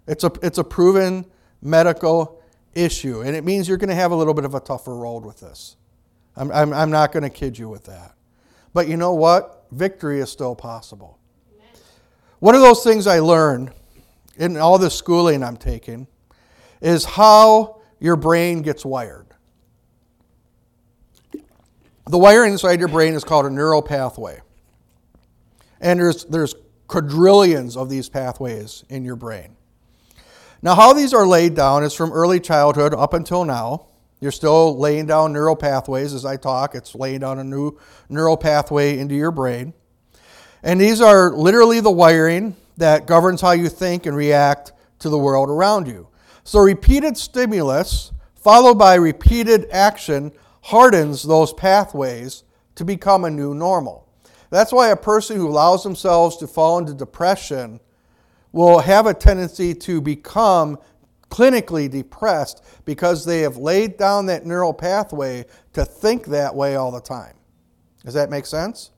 It's 0.06 0.22
a, 0.22 0.30
it's 0.42 0.58
a 0.58 0.64
proven 0.64 1.26
medical 1.60 2.40
issue, 2.74 3.22
and 3.22 3.34
it 3.34 3.44
means 3.44 3.68
you're 3.68 3.78
going 3.78 3.88
to 3.88 3.96
have 3.96 4.12
a 4.12 4.16
little 4.16 4.34
bit 4.34 4.44
of 4.44 4.54
a 4.54 4.60
tougher 4.60 4.94
road 4.94 5.24
with 5.24 5.40
this. 5.40 5.76
I'm, 6.36 6.50
I'm, 6.50 6.72
I'm 6.72 6.90
not 6.90 7.12
going 7.12 7.22
to 7.22 7.30
kid 7.30 7.58
you 7.58 7.68
with 7.68 7.84
that. 7.84 8.14
But 8.72 8.88
you 8.88 8.96
know 8.96 9.14
what? 9.14 9.66
Victory 9.70 10.20
is 10.20 10.30
still 10.30 10.54
possible. 10.54 11.18
One 12.40 12.54
of 12.54 12.60
those 12.60 12.82
things 12.82 13.06
I 13.06 13.20
learned 13.20 13.72
in 14.36 14.56
all 14.56 14.78
the 14.78 14.90
schooling 14.90 15.42
I'm 15.42 15.56
taking 15.56 16.06
is 16.80 17.04
how 17.04 17.80
your 18.00 18.16
brain 18.16 18.62
gets 18.62 18.84
wired. 18.84 19.26
The 22.06 22.18
wiring 22.18 22.52
inside 22.52 22.80
your 22.80 22.88
brain 22.88 23.14
is 23.14 23.24
called 23.24 23.46
a 23.46 23.50
neural 23.50 23.80
pathway. 23.80 24.40
And 25.80 25.98
there's, 25.98 26.24
there's 26.26 26.54
quadrillions 26.86 27.76
of 27.76 27.88
these 27.88 28.08
pathways 28.08 28.84
in 28.90 29.04
your 29.04 29.16
brain. 29.16 29.56
Now, 30.60 30.74
how 30.74 30.92
these 30.92 31.14
are 31.14 31.26
laid 31.26 31.54
down 31.54 31.82
is 31.84 31.94
from 31.94 32.12
early 32.12 32.40
childhood 32.40 32.94
up 32.94 33.14
until 33.14 33.44
now. 33.44 33.86
You're 34.24 34.32
still 34.32 34.78
laying 34.78 35.04
down 35.04 35.34
neural 35.34 35.54
pathways 35.54 36.14
as 36.14 36.24
I 36.24 36.38
talk. 36.38 36.74
It's 36.74 36.94
laying 36.94 37.20
down 37.20 37.38
a 37.40 37.44
new 37.44 37.78
neural 38.08 38.38
pathway 38.38 38.98
into 38.98 39.14
your 39.14 39.30
brain. 39.30 39.74
And 40.62 40.80
these 40.80 41.02
are 41.02 41.36
literally 41.36 41.80
the 41.80 41.90
wiring 41.90 42.56
that 42.78 43.06
governs 43.06 43.42
how 43.42 43.50
you 43.50 43.68
think 43.68 44.06
and 44.06 44.16
react 44.16 44.72
to 45.00 45.10
the 45.10 45.18
world 45.18 45.50
around 45.50 45.88
you. 45.88 46.08
So, 46.42 46.60
repeated 46.60 47.18
stimulus 47.18 48.12
followed 48.34 48.78
by 48.78 48.94
repeated 48.94 49.66
action 49.70 50.32
hardens 50.62 51.22
those 51.22 51.52
pathways 51.52 52.44
to 52.76 52.84
become 52.86 53.26
a 53.26 53.30
new 53.30 53.52
normal. 53.52 54.08
That's 54.48 54.72
why 54.72 54.88
a 54.88 54.96
person 54.96 55.36
who 55.36 55.48
allows 55.48 55.82
themselves 55.82 56.38
to 56.38 56.46
fall 56.46 56.78
into 56.78 56.94
depression 56.94 57.78
will 58.52 58.78
have 58.78 59.04
a 59.04 59.12
tendency 59.12 59.74
to 59.74 60.00
become 60.00 60.78
clinically 61.30 61.90
depressed 61.90 62.64
because 62.84 63.24
they 63.24 63.40
have 63.40 63.56
laid 63.56 63.96
down 63.96 64.26
that 64.26 64.46
neural 64.46 64.72
pathway 64.72 65.44
to 65.72 65.84
think 65.84 66.26
that 66.26 66.54
way 66.54 66.76
all 66.76 66.90
the 66.90 67.00
time. 67.00 67.34
Does 68.04 68.14
that 68.14 68.30
make 68.30 68.46
sense? 68.46 68.90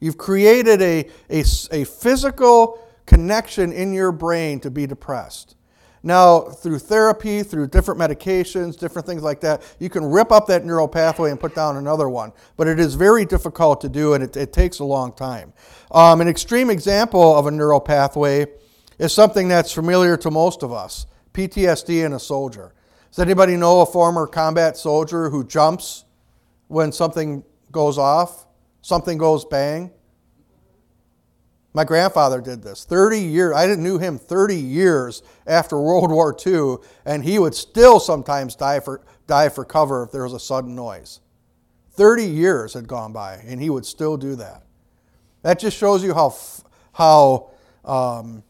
You've 0.00 0.18
created 0.18 0.82
a, 0.82 1.08
a, 1.30 1.44
a 1.70 1.84
physical 1.84 2.78
connection 3.06 3.72
in 3.72 3.92
your 3.92 4.12
brain 4.12 4.60
to 4.60 4.70
be 4.70 4.86
depressed. 4.86 5.56
Now, 6.04 6.40
through 6.40 6.80
therapy, 6.80 7.44
through 7.44 7.68
different 7.68 8.00
medications, 8.00 8.76
different 8.76 9.06
things 9.06 9.22
like 9.22 9.40
that, 9.42 9.62
you 9.78 9.88
can 9.88 10.04
rip 10.04 10.32
up 10.32 10.48
that 10.48 10.64
neural 10.64 10.88
pathway 10.88 11.30
and 11.30 11.38
put 11.38 11.54
down 11.54 11.76
another 11.76 12.08
one. 12.08 12.32
But 12.56 12.66
it 12.66 12.80
is 12.80 12.96
very 12.96 13.24
difficult 13.24 13.80
to 13.82 13.88
do 13.88 14.14
and 14.14 14.24
it, 14.24 14.36
it 14.36 14.52
takes 14.52 14.80
a 14.80 14.84
long 14.84 15.12
time. 15.12 15.52
Um, 15.92 16.20
an 16.20 16.26
extreme 16.26 16.70
example 16.70 17.36
of 17.36 17.46
a 17.46 17.52
neural 17.52 17.80
pathway 17.80 18.46
is 18.98 19.12
something 19.12 19.46
that's 19.46 19.72
familiar 19.72 20.16
to 20.16 20.30
most 20.30 20.64
of 20.64 20.72
us 20.72 21.06
PTSD 21.32 22.04
in 22.04 22.12
a 22.12 22.20
soldier. 22.20 22.74
Does 23.10 23.18
anybody 23.18 23.56
know 23.56 23.80
a 23.80 23.86
former 23.86 24.26
combat 24.26 24.76
soldier 24.76 25.30
who 25.30 25.44
jumps 25.44 26.04
when 26.68 26.92
something 26.92 27.44
goes 27.70 27.98
off, 27.98 28.46
something 28.80 29.18
goes 29.18 29.44
bang? 29.44 29.90
My 31.74 31.84
grandfather 31.84 32.40
did 32.40 32.62
this 32.62 32.84
30 32.84 33.20
years. 33.20 33.54
I 33.56 33.74
knew 33.74 33.98
him 33.98 34.18
30 34.18 34.56
years 34.56 35.22
after 35.46 35.80
World 35.80 36.10
War 36.10 36.36
II, 36.46 36.76
and 37.04 37.24
he 37.24 37.38
would 37.38 37.54
still 37.54 37.98
sometimes 37.98 38.54
die 38.54 38.80
for, 38.80 39.02
die 39.26 39.48
for 39.48 39.64
cover 39.64 40.04
if 40.04 40.12
there 40.12 40.24
was 40.24 40.34
a 40.34 40.40
sudden 40.40 40.74
noise. 40.74 41.20
30 41.92 42.24
years 42.24 42.74
had 42.74 42.88
gone 42.88 43.12
by, 43.12 43.34
and 43.46 43.60
he 43.60 43.68
would 43.68 43.84
still 43.84 44.16
do 44.16 44.36
that. 44.36 44.62
That 45.42 45.58
just 45.58 45.76
shows 45.76 46.02
you 46.02 46.14
how, 46.14 46.34
how, 46.92 47.50
um, 47.84 48.42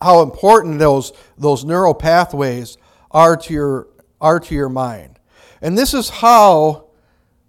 how 0.00 0.22
important 0.22 0.78
those, 0.78 1.12
those 1.36 1.64
neural 1.64 1.94
pathways 1.94 2.78
are 3.10 3.36
to, 3.36 3.52
your, 3.52 3.88
are 4.20 4.40
to 4.40 4.54
your 4.54 4.68
mind. 4.68 5.18
And 5.60 5.76
this 5.76 5.94
is 5.94 6.08
how 6.08 6.86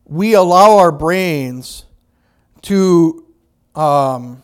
we 0.06 0.34
allow 0.34 0.78
our 0.78 0.92
brains 0.92 1.86
to 2.64 3.26
um, 3.76 4.44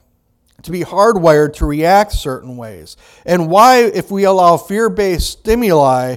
to 0.66 0.72
be 0.72 0.82
hardwired 0.82 1.54
to 1.54 1.66
react 1.66 2.12
certain 2.12 2.58
ways. 2.58 2.98
And 3.24 3.50
why, 3.50 3.84
if 3.84 4.10
we 4.10 4.24
allow 4.24 4.58
fear 4.58 4.90
based 4.90 5.30
stimuli 5.30 6.16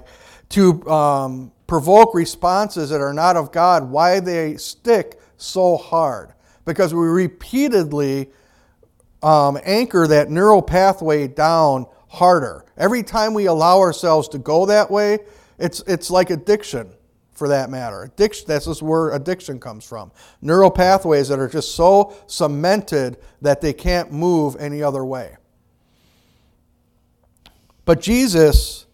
to 0.51 0.89
um, 0.89 1.53
provoke 1.67 2.15
responses 2.15 2.89
that 2.89 3.03
are 3.03 3.13
not 3.13 3.37
of 3.37 3.53
God, 3.53 3.91
why 3.91 4.21
they 4.21 4.57
stick 4.57 5.21
so 5.37 5.77
hard. 5.77 6.33
Because 6.65 6.95
we 6.95 7.07
repeatedly 7.07 8.31
um, 9.23 9.59
anchor 9.65 10.07
that 10.07 10.31
neural 10.31 10.63
pathway 10.63 11.29
down 11.29 11.87
harder. 12.09 12.65
Every 12.77 13.03
time 13.03 13.35
we 13.35 13.47
allow 13.47 13.81
ourselves 13.81 14.29
to 14.29 14.39
go 14.39 14.67
that 14.67 14.91
way, 14.91 15.19
it's, 15.59 15.81
it's 15.87 16.11
like 16.11 16.31
addiction 16.31 16.91
for 17.33 17.49
that 17.49 17.71
matter. 17.71 18.03
Addiction, 18.03 18.47
that's 18.49 18.67
just 18.67 18.83
where 18.83 19.11
addiction 19.11 19.61
comes 19.61 19.85
from. 19.85 20.11
Neural 20.43 20.71
pathways 20.71 21.29
that 21.29 21.39
are 21.39 21.49
just 21.49 21.75
so 21.75 22.17
cemented 22.27 23.19
that 23.43 23.61
they 23.61 23.73
can't 23.73 24.13
move 24.13 24.57
any 24.59 24.83
other 24.83 25.05
way. 25.05 25.37
But 27.85 28.01
Jesus, 28.01 28.87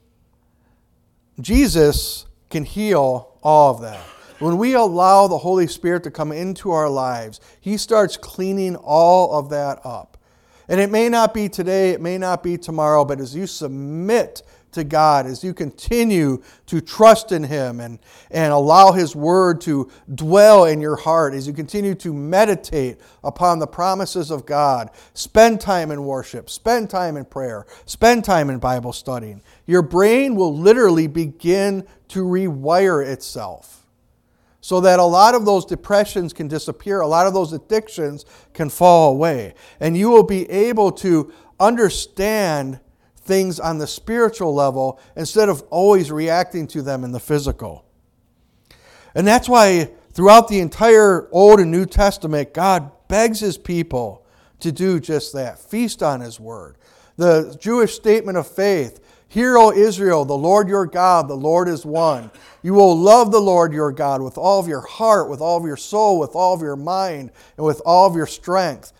Jesus 1.40 2.26
can 2.50 2.64
heal 2.64 3.38
all 3.42 3.74
of 3.74 3.80
that. 3.82 4.00
When 4.38 4.58
we 4.58 4.74
allow 4.74 5.26
the 5.26 5.38
Holy 5.38 5.66
Spirit 5.66 6.04
to 6.04 6.10
come 6.10 6.30
into 6.32 6.70
our 6.70 6.88
lives, 6.88 7.40
He 7.60 7.76
starts 7.76 8.16
cleaning 8.16 8.76
all 8.76 9.38
of 9.38 9.50
that 9.50 9.80
up. 9.84 10.13
And 10.68 10.80
it 10.80 10.90
may 10.90 11.08
not 11.08 11.34
be 11.34 11.48
today, 11.48 11.90
it 11.90 12.00
may 12.00 12.18
not 12.18 12.42
be 12.42 12.56
tomorrow, 12.56 13.04
but 13.04 13.20
as 13.20 13.34
you 13.34 13.46
submit 13.46 14.42
to 14.72 14.84
God, 14.84 15.26
as 15.26 15.42
you 15.42 15.54
continue 15.54 16.42
to 16.66 16.80
trust 16.80 17.32
in 17.32 17.44
Him 17.44 17.80
and, 17.80 17.98
and 18.30 18.52
allow 18.52 18.92
His 18.92 19.16
Word 19.16 19.60
to 19.62 19.90
dwell 20.14 20.64
in 20.64 20.80
your 20.80 20.96
heart, 20.96 21.32
as 21.34 21.46
you 21.46 21.52
continue 21.52 21.94
to 21.96 22.12
meditate 22.12 22.98
upon 23.22 23.58
the 23.58 23.66
promises 23.66 24.30
of 24.30 24.46
God, 24.46 24.90
spend 25.14 25.60
time 25.60 25.90
in 25.90 26.04
worship, 26.04 26.50
spend 26.50 26.90
time 26.90 27.16
in 27.16 27.24
prayer, 27.24 27.66
spend 27.86 28.24
time 28.24 28.50
in 28.50 28.58
Bible 28.58 28.92
studying, 28.92 29.42
your 29.66 29.82
brain 29.82 30.34
will 30.34 30.54
literally 30.56 31.06
begin 31.06 31.86
to 32.08 32.24
rewire 32.24 33.06
itself 33.06 33.83
so 34.64 34.80
that 34.80 34.98
a 34.98 35.04
lot 35.04 35.34
of 35.34 35.44
those 35.44 35.66
depressions 35.66 36.32
can 36.32 36.48
disappear, 36.48 37.02
a 37.02 37.06
lot 37.06 37.26
of 37.26 37.34
those 37.34 37.52
addictions 37.52 38.24
can 38.54 38.70
fall 38.70 39.12
away, 39.12 39.52
and 39.78 39.94
you 39.94 40.08
will 40.08 40.22
be 40.22 40.48
able 40.50 40.90
to 40.90 41.30
understand 41.60 42.80
things 43.14 43.60
on 43.60 43.76
the 43.76 43.86
spiritual 43.86 44.54
level 44.54 44.98
instead 45.16 45.50
of 45.50 45.60
always 45.68 46.10
reacting 46.10 46.66
to 46.66 46.80
them 46.80 47.04
in 47.04 47.12
the 47.12 47.20
physical. 47.20 47.84
And 49.14 49.26
that's 49.26 49.50
why 49.50 49.90
throughout 50.14 50.48
the 50.48 50.60
entire 50.60 51.28
Old 51.30 51.60
and 51.60 51.70
New 51.70 51.84
Testament, 51.84 52.54
God 52.54 52.90
begs 53.06 53.40
his 53.40 53.58
people 53.58 54.24
to 54.60 54.72
do 54.72 54.98
just 54.98 55.34
that 55.34 55.58
feast 55.58 56.02
on 56.02 56.22
his 56.22 56.40
word. 56.40 56.78
The 57.18 57.54
Jewish 57.60 57.94
statement 57.94 58.38
of 58.38 58.46
faith 58.46 59.03
Hear, 59.34 59.58
O 59.58 59.72
Israel, 59.72 60.24
the 60.24 60.38
Lord 60.38 60.68
your 60.68 60.86
God, 60.86 61.26
the 61.26 61.34
Lord 61.34 61.68
is 61.68 61.84
one. 61.84 62.30
You 62.62 62.72
will 62.72 62.96
love 62.96 63.32
the 63.32 63.40
Lord 63.40 63.72
your 63.72 63.90
God 63.90 64.22
with 64.22 64.38
all 64.38 64.60
of 64.60 64.68
your 64.68 64.86
heart, 64.86 65.28
with 65.28 65.40
all 65.40 65.58
of 65.58 65.64
your 65.64 65.76
soul, 65.76 66.20
with 66.20 66.36
all 66.36 66.54
of 66.54 66.62
your 66.62 66.76
mind, 66.76 67.32
and 67.56 67.66
with 67.66 67.82
all 67.84 68.06
of 68.06 68.14
your 68.14 68.28
strength. 68.28 68.92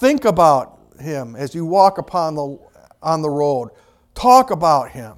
Think 0.00 0.24
about 0.24 0.80
him 0.98 1.36
as 1.36 1.54
you 1.54 1.64
walk 1.64 1.98
upon 1.98 2.34
the 2.34 2.58
on 3.02 3.22
the 3.22 3.30
road. 3.30 3.70
Talk 4.14 4.50
about 4.50 4.90
Him. 4.90 5.14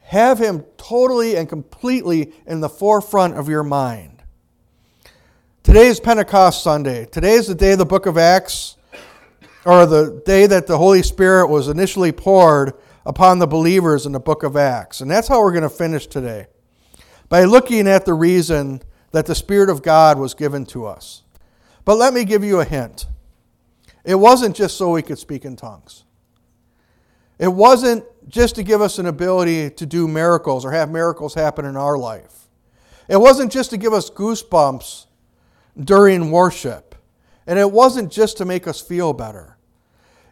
Have 0.00 0.38
Him 0.38 0.64
totally 0.76 1.36
and 1.36 1.48
completely 1.48 2.32
in 2.46 2.60
the 2.60 2.68
forefront 2.68 3.36
of 3.36 3.48
your 3.48 3.62
mind. 3.62 4.22
Today 5.62 5.86
is 5.86 6.00
Pentecost 6.00 6.62
Sunday. 6.62 7.06
Today 7.06 7.34
is 7.34 7.46
the 7.46 7.54
day 7.54 7.72
of 7.72 7.78
the 7.78 7.86
book 7.86 8.06
of 8.06 8.18
Acts, 8.18 8.76
or 9.64 9.86
the 9.86 10.22
day 10.26 10.46
that 10.46 10.66
the 10.66 10.76
Holy 10.76 11.02
Spirit 11.02 11.48
was 11.48 11.68
initially 11.68 12.12
poured 12.12 12.74
upon 13.04 13.38
the 13.38 13.46
believers 13.46 14.06
in 14.06 14.12
the 14.12 14.20
book 14.20 14.42
of 14.42 14.56
Acts. 14.56 15.00
And 15.00 15.10
that's 15.10 15.28
how 15.28 15.40
we're 15.40 15.52
going 15.52 15.62
to 15.62 15.68
finish 15.68 16.06
today. 16.06 16.46
By 17.28 17.44
looking 17.44 17.88
at 17.88 18.04
the 18.04 18.14
reason 18.14 18.82
that 19.12 19.26
the 19.26 19.34
Spirit 19.34 19.70
of 19.70 19.82
God 19.82 20.18
was 20.18 20.34
given 20.34 20.66
to 20.66 20.86
us. 20.86 21.22
But 21.84 21.96
let 21.96 22.14
me 22.14 22.24
give 22.24 22.44
you 22.44 22.60
a 22.60 22.64
hint. 22.64 23.06
It 24.04 24.14
wasn't 24.16 24.56
just 24.56 24.76
so 24.76 24.90
we 24.90 25.02
could 25.02 25.18
speak 25.18 25.44
in 25.44 25.56
tongues. 25.56 26.04
It 27.38 27.52
wasn't 27.52 28.04
just 28.28 28.54
to 28.56 28.62
give 28.62 28.80
us 28.80 28.98
an 28.98 29.06
ability 29.06 29.70
to 29.70 29.86
do 29.86 30.06
miracles 30.06 30.64
or 30.64 30.72
have 30.72 30.90
miracles 30.90 31.34
happen 31.34 31.64
in 31.64 31.76
our 31.76 31.98
life. 31.98 32.48
It 33.08 33.16
wasn't 33.16 33.52
just 33.52 33.70
to 33.70 33.76
give 33.76 33.92
us 33.92 34.10
goosebumps 34.10 35.06
during 35.78 36.30
worship. 36.30 36.94
And 37.46 37.58
it 37.58 37.70
wasn't 37.70 38.12
just 38.12 38.38
to 38.38 38.44
make 38.44 38.66
us 38.68 38.80
feel 38.80 39.12
better. 39.12 39.56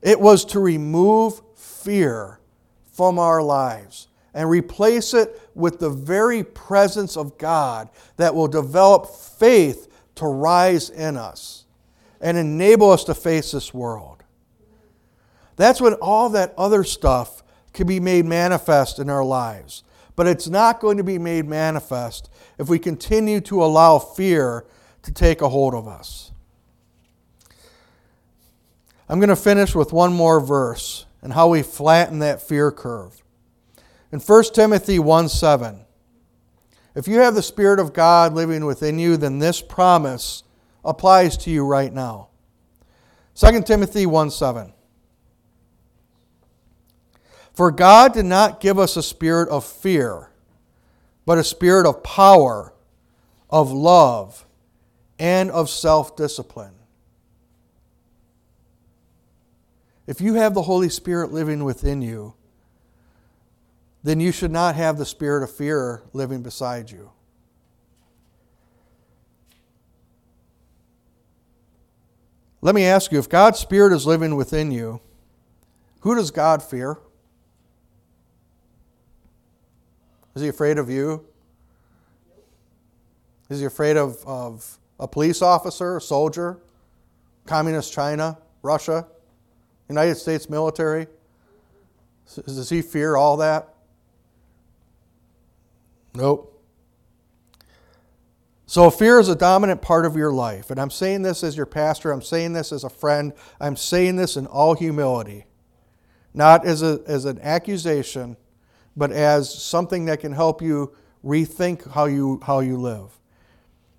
It 0.03 0.21
was 0.21 0.45
to 0.47 0.61
remove 0.61 1.43
fear 1.57 2.40
from 3.01 3.19
our 3.19 3.43
lives 3.43 4.09
and 4.35 4.51
replace 4.51 5.15
it 5.15 5.41
with 5.55 5.79
the 5.79 5.89
very 5.89 6.45
presence 6.45 7.17
of 7.17 7.39
God 7.39 7.89
that 8.19 8.35
will 8.35 8.47
develop 8.47 9.07
faith 9.07 9.89
to 10.17 10.27
rise 10.27 10.91
in 10.91 11.17
us 11.17 11.65
and 12.21 12.37
enable 12.37 12.91
us 12.91 13.05
to 13.05 13.15
face 13.15 13.53
this 13.53 13.73
world. 13.73 14.23
That's 15.57 15.81
when 15.81 15.95
all 15.95 16.29
that 16.29 16.53
other 16.59 16.85
stuff 16.85 17.43
can 17.73 17.87
be 17.87 18.01
made 18.01 18.27
manifest 18.27 18.99
in 18.99 19.09
our 19.09 19.25
lives. 19.25 19.83
But 20.15 20.27
it's 20.27 20.49
not 20.49 20.79
going 20.79 20.99
to 20.99 21.03
be 21.03 21.19
made 21.19 21.47
manifest 21.47 22.29
if 22.59 22.69
we 22.69 22.79
continue 22.79 23.41
to 23.41 23.65
allow 23.65 23.99
fear 23.99 24.67
to 25.05 25.11
take 25.11 25.41
a 25.41 25.49
hold 25.49 25.73
of 25.73 25.89
us. 25.89 26.33
I'm 29.09 29.21
going 29.21 29.31
to 29.31 29.37
finish 29.37 29.75
with 29.75 29.91
one 29.91 30.13
more 30.13 30.39
verse 30.39 31.07
and 31.23 31.33
how 31.33 31.49
we 31.49 31.63
flatten 31.63 32.19
that 32.21 32.43
fear 32.43 32.71
curve. 32.71 33.23
In 34.13 34.21
1 34.21 34.45
Timothy 34.55 34.99
1 34.99 35.29
7, 35.29 35.81
if 36.95 37.07
you 37.07 37.21
have 37.21 37.35
the 37.35 37.43
Spirit 37.43 37.79
of 37.79 37.93
God 37.93 38.35
living 38.35 38.65
within 38.65 38.99
you, 38.99 39.17
then 39.17 39.39
this 39.39 39.61
promise 39.61 40.43
applies 40.85 41.37
to 41.39 41.51
you 41.51 41.65
right 41.65 41.93
now. 41.93 42.29
2 43.35 43.63
Timothy 43.63 44.07
1 44.07 44.31
7. 44.31 44.73
For 47.53 47.71
God 47.71 48.15
did 48.15 48.25
not 48.25 48.61
give 48.61 48.79
us 48.79 48.97
a 48.97 49.03
spirit 49.03 49.49
of 49.51 49.65
fear, 49.65 50.31
but 51.27 51.39
a 51.39 51.45
spirit 51.45 51.87
of 51.87 52.03
power, 52.03 52.73
of 53.51 53.71
love, 53.71 54.47
and 55.19 55.51
of 55.51 55.69
self 55.69 56.17
discipline. 56.17 56.75
If 60.11 60.21
you 60.21 60.35
have 60.35 60.55
the 60.55 60.63
Holy 60.63 60.89
Spirit 60.89 61.31
living 61.31 61.63
within 61.63 62.03
you, 62.03 62.35
then 64.03 64.19
you 64.19 64.33
should 64.33 64.51
not 64.51 64.75
have 64.75 64.99
the 64.99 65.07
spirit 65.07 65.45
of 65.45 65.53
fear 65.53 66.03
living 66.13 66.43
beside 66.43 66.91
you. 66.91 67.13
Let 72.61 72.75
me 72.75 72.83
ask 72.87 73.13
you 73.13 73.21
if 73.21 73.29
God's 73.29 73.61
Spirit 73.61 73.93
is 73.93 74.05
living 74.05 74.35
within 74.35 74.73
you, 74.73 75.01
who 76.01 76.17
does 76.17 76.33
God 76.33 76.61
fear? 76.61 76.99
Is 80.35 80.43
he 80.43 80.49
afraid 80.49 80.79
of 80.79 80.91
you? 80.91 81.25
Is 83.49 83.61
he 83.61 83.65
afraid 83.65 83.97
of, 83.97 84.25
of 84.27 84.77
a 84.99 85.07
police 85.07 85.41
officer, 85.41 85.99
a 85.99 86.01
soldier, 86.01 86.59
communist 87.47 87.93
China, 87.93 88.39
Russia, 88.63 89.07
United 89.91 90.15
States 90.15 90.49
military? 90.49 91.07
Does 92.47 92.71
he 92.71 92.81
fear 92.81 93.17
all 93.17 93.37
that? 93.39 93.75
Nope. 96.15 96.47
So, 98.67 98.89
fear 98.89 99.19
is 99.19 99.29
a 99.29 99.35
dominant 99.35 99.83
part 99.83 100.07
of 100.07 100.15
your 100.15 100.33
life. 100.33 100.71
And 100.71 100.81
I'm 100.81 100.91
saying 100.91 101.23
this 101.23 101.43
as 101.43 101.57
your 101.57 101.67
pastor, 101.67 102.13
I'm 102.13 102.23
saying 102.23 102.53
this 102.53 102.71
as 102.71 102.85
a 102.85 102.89
friend, 102.89 103.33
I'm 103.61 103.75
saying 103.75 104.15
this 104.15 104.37
in 104.37 104.47
all 104.47 104.75
humility, 104.75 105.47
not 106.33 106.65
as, 106.65 106.83
a, 106.83 107.01
as 107.09 107.25
an 107.25 107.41
accusation, 107.41 108.37
but 108.97 109.11
as 109.11 109.53
something 109.53 110.05
that 110.05 110.21
can 110.21 110.33
help 110.33 110.63
you 110.63 110.95
rethink 111.25 111.91
how 111.91 112.05
you, 112.05 112.41
how 112.45 112.61
you 112.61 112.77
live. 112.77 113.19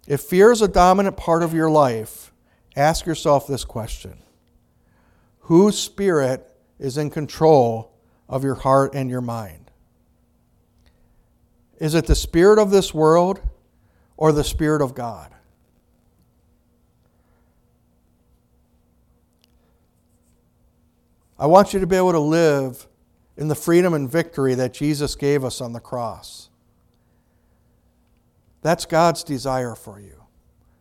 If 0.07 0.21
fear 0.21 0.53
is 0.53 0.61
a 0.61 0.69
dominant 0.69 1.17
part 1.17 1.43
of 1.43 1.53
your 1.53 1.69
life, 1.69 2.31
ask 2.77 3.05
yourself 3.05 3.47
this 3.47 3.65
question 3.65 4.19
Whose 5.51 5.77
spirit 5.77 6.49
is 6.79 6.97
in 6.97 7.09
control 7.09 7.91
of 8.29 8.41
your 8.41 8.55
heart 8.55 8.95
and 8.95 9.09
your 9.09 9.19
mind? 9.19 9.69
Is 11.77 11.93
it 11.93 12.05
the 12.05 12.15
spirit 12.15 12.57
of 12.57 12.71
this 12.71 12.93
world 12.93 13.41
or 14.15 14.31
the 14.31 14.45
spirit 14.45 14.81
of 14.81 14.95
God? 14.95 15.35
I 21.37 21.47
want 21.47 21.73
you 21.73 21.81
to 21.81 21.85
be 21.85 21.97
able 21.97 22.13
to 22.13 22.19
live 22.19 22.87
in 23.35 23.49
the 23.49 23.53
freedom 23.53 23.93
and 23.93 24.09
victory 24.09 24.55
that 24.55 24.73
Jesus 24.73 25.15
gave 25.15 25.43
us 25.43 25.59
on 25.59 25.73
the 25.73 25.81
cross. 25.81 26.49
That's 28.61 28.85
God's 28.85 29.25
desire 29.25 29.75
for 29.75 29.99
you. 29.99 30.23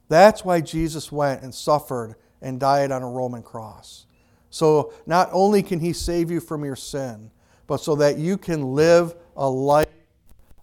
That's 0.09 0.45
why 0.45 0.61
Jesus 0.61 1.11
went 1.11 1.43
and 1.43 1.53
suffered 1.53 2.15
and 2.41 2.61
died 2.61 2.93
on 2.93 3.03
a 3.03 3.11
Roman 3.11 3.43
cross. 3.43 4.07
So 4.51 4.93
not 5.07 5.29
only 5.33 5.63
can 5.63 5.81
He 5.81 5.93
save 5.93 6.31
you 6.31 6.41
from 6.41 6.65
your 6.65 6.77
sin, 6.77 7.31
but 7.67 7.79
so 7.79 7.95
that 7.97 8.19
you 8.19 8.37
can 8.37 8.75
live 8.75 9.15
a 9.37 9.49
life 9.49 9.87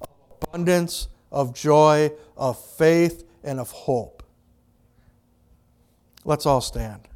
of 0.01 0.09
abundance, 0.43 1.07
of 1.31 1.53
joy, 1.53 2.11
of 2.35 2.59
faith, 2.75 3.23
and 3.43 3.59
of 3.59 3.71
hope. 3.71 4.23
Let's 6.25 6.45
all 6.45 6.59
stand. 6.59 7.07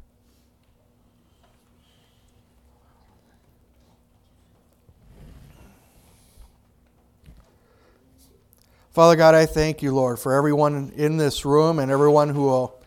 Father 8.92 9.16
God, 9.16 9.34
I 9.34 9.46
thank 9.46 9.82
you, 9.82 9.94
Lord, 9.94 10.18
for 10.18 10.34
everyone 10.34 10.92
in 10.96 11.16
this 11.16 11.46
room 11.46 11.78
and 11.78 11.90
everyone 11.90 12.28
who 12.28 12.42
will 12.42 12.82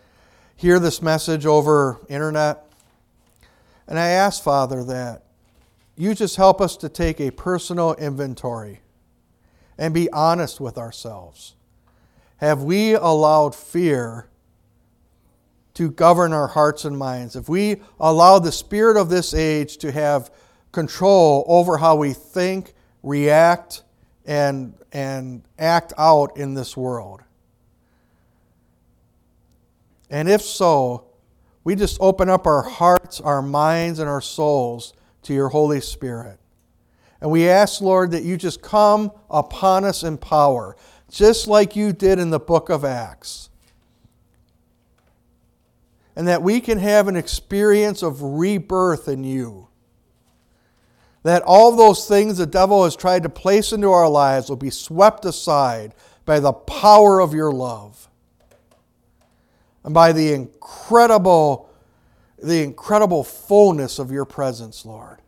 hear 0.55 0.79
this 0.79 1.01
message 1.01 1.47
over 1.47 1.99
internet. 2.09 2.64
And 3.87 3.99
I 3.99 4.07
ask, 4.07 4.41
Father, 4.41 4.83
that 4.83 5.23
you 5.95 6.13
just 6.13 6.35
help 6.35 6.59
us 6.59 6.75
to 6.77 6.89
take 6.89 7.19
a 7.19 7.31
personal 7.31 7.93
inventory 7.95 8.81
and 9.77 9.93
be 9.93 10.09
honest 10.11 10.59
with 10.59 10.77
ourselves. 10.77 11.55
Have 12.37 12.63
we 12.63 12.93
allowed 12.93 13.55
fear 13.55 14.27
to 15.75 15.91
govern 15.91 16.33
our 16.33 16.47
hearts 16.47 16.85
and 16.85 16.97
minds? 16.97 17.35
If 17.35 17.47
we 17.47 17.81
allow 17.99 18.39
the 18.39 18.51
spirit 18.51 18.97
of 18.97 19.09
this 19.09 19.33
age 19.33 19.77
to 19.77 19.91
have 19.91 20.31
control 20.71 21.45
over 21.47 21.77
how 21.77 21.95
we 21.95 22.13
think, 22.13 22.73
react, 23.03 23.83
and, 24.25 24.73
and 24.91 25.43
act 25.57 25.93
out 25.97 26.37
in 26.37 26.53
this 26.53 26.75
world? 26.75 27.21
And 30.09 30.29
if 30.29 30.41
so, 30.41 31.05
we 31.65 31.75
just 31.75 31.97
open 31.99 32.29
up 32.29 32.47
our 32.47 32.61
hearts, 32.61 33.19
our 33.19 33.41
minds, 33.41 33.99
and 33.99 34.07
our 34.07 34.21
souls 34.21 34.93
to 35.23 35.33
your 35.33 35.49
Holy 35.49 35.81
Spirit. 35.81 36.39
And 37.19 37.31
we 37.31 37.49
ask, 37.49 37.81
Lord, 37.81 38.11
that 38.11 38.23
you 38.23 38.37
just 38.37 38.61
come 38.61 39.11
upon 39.29 39.83
us 39.83 40.03
in 40.03 40.17
power, 40.17 40.77
just 41.09 41.47
like 41.47 41.75
you 41.75 41.91
did 41.91 42.19
in 42.19 42.29
the 42.29 42.39
book 42.39 42.69
of 42.69 42.85
Acts. 42.85 43.49
And 46.15 46.27
that 46.27 46.43
we 46.43 46.61
can 46.61 46.77
have 46.77 47.07
an 47.07 47.17
experience 47.17 48.03
of 48.03 48.21
rebirth 48.21 49.09
in 49.09 49.23
you 49.23 49.67
that 51.23 51.41
all 51.41 51.75
those 51.75 52.07
things 52.07 52.37
the 52.37 52.45
devil 52.45 52.83
has 52.83 52.95
tried 52.95 53.23
to 53.23 53.29
place 53.29 53.73
into 53.73 53.91
our 53.91 54.07
lives 54.07 54.47
will 54.47 54.55
be 54.55 54.69
swept 54.69 55.25
aside 55.25 55.95
by 56.23 56.39
the 56.39 56.53
power 56.53 57.19
of 57.19 57.33
your 57.33 57.51
love 57.51 58.04
and 59.85 59.93
by 59.93 60.11
the 60.11 60.33
incredible 60.33 61.69
the 62.37 62.61
incredible 62.61 63.23
fullness 63.23 63.97
of 63.97 64.11
your 64.11 64.25
presence 64.25 64.85
lord 64.85 65.19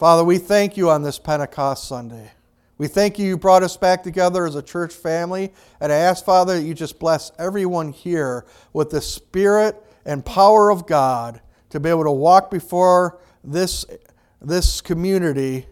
father 0.00 0.24
we 0.24 0.38
thank 0.38 0.76
you 0.76 0.90
on 0.90 1.02
this 1.02 1.20
pentecost 1.20 1.86
sunday 1.86 2.32
we 2.78 2.88
thank 2.88 3.18
you 3.18 3.26
you 3.26 3.36
brought 3.36 3.62
us 3.62 3.76
back 3.76 4.02
together 4.02 4.44
as 4.44 4.56
a 4.56 4.62
church 4.62 4.92
family 4.92 5.52
and 5.80 5.92
i 5.92 5.96
ask 5.96 6.24
father 6.24 6.58
that 6.58 6.66
you 6.66 6.74
just 6.74 6.98
bless 6.98 7.30
everyone 7.38 7.92
here 7.92 8.44
with 8.72 8.90
the 8.90 9.00
spirit 9.00 9.80
and 10.04 10.24
power 10.24 10.70
of 10.70 10.86
god 10.88 11.40
to 11.70 11.78
be 11.78 11.88
able 11.88 12.04
to 12.04 12.10
walk 12.10 12.50
before 12.50 13.18
this, 13.44 13.84
this 14.40 14.80
community 14.80 15.66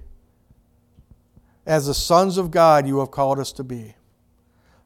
as 1.67 1.87
the 1.87 1.95
sons 1.95 2.39
of 2.39 2.51
God 2.51 2.87
you 2.87 3.01
have 3.01 3.11
called 3.11 3.39
us 3.39 3.53
to 3.53 3.65
be. 3.65 3.95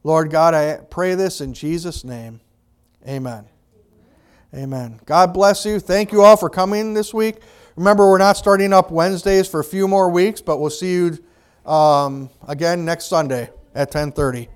Lord 0.03 0.31
God, 0.31 0.55
I 0.55 0.79
pray 0.89 1.15
this 1.15 1.41
in 1.41 1.53
Jesus' 1.53 2.05
name. 2.05 2.41
Amen. 3.07 3.45
Amen. 4.55 5.01
God 5.05 5.33
bless 5.33 5.65
you. 5.65 5.79
Thank 5.79 6.13
you 6.13 6.23
all 6.23 6.37
for 6.37 6.51
coming 6.51 6.95
this 6.95 7.15
week. 7.15 7.37
Remember, 7.77 8.09
we're 8.09 8.19
not 8.19 8.37
starting 8.37 8.73
up 8.73 8.91
Wednesdays 8.91 9.49
for 9.49 9.61
a 9.61 9.65
few 9.65 9.87
more 9.87 10.11
weeks, 10.11 10.41
but 10.41 10.59
we'll 10.59 10.71
see 10.71 10.93
you 10.93 11.19
um, 11.71 12.31
again 12.49 12.85
next 12.85 13.07
Sunday. 13.07 13.51
at 13.75 13.91
10:30. 13.93 14.49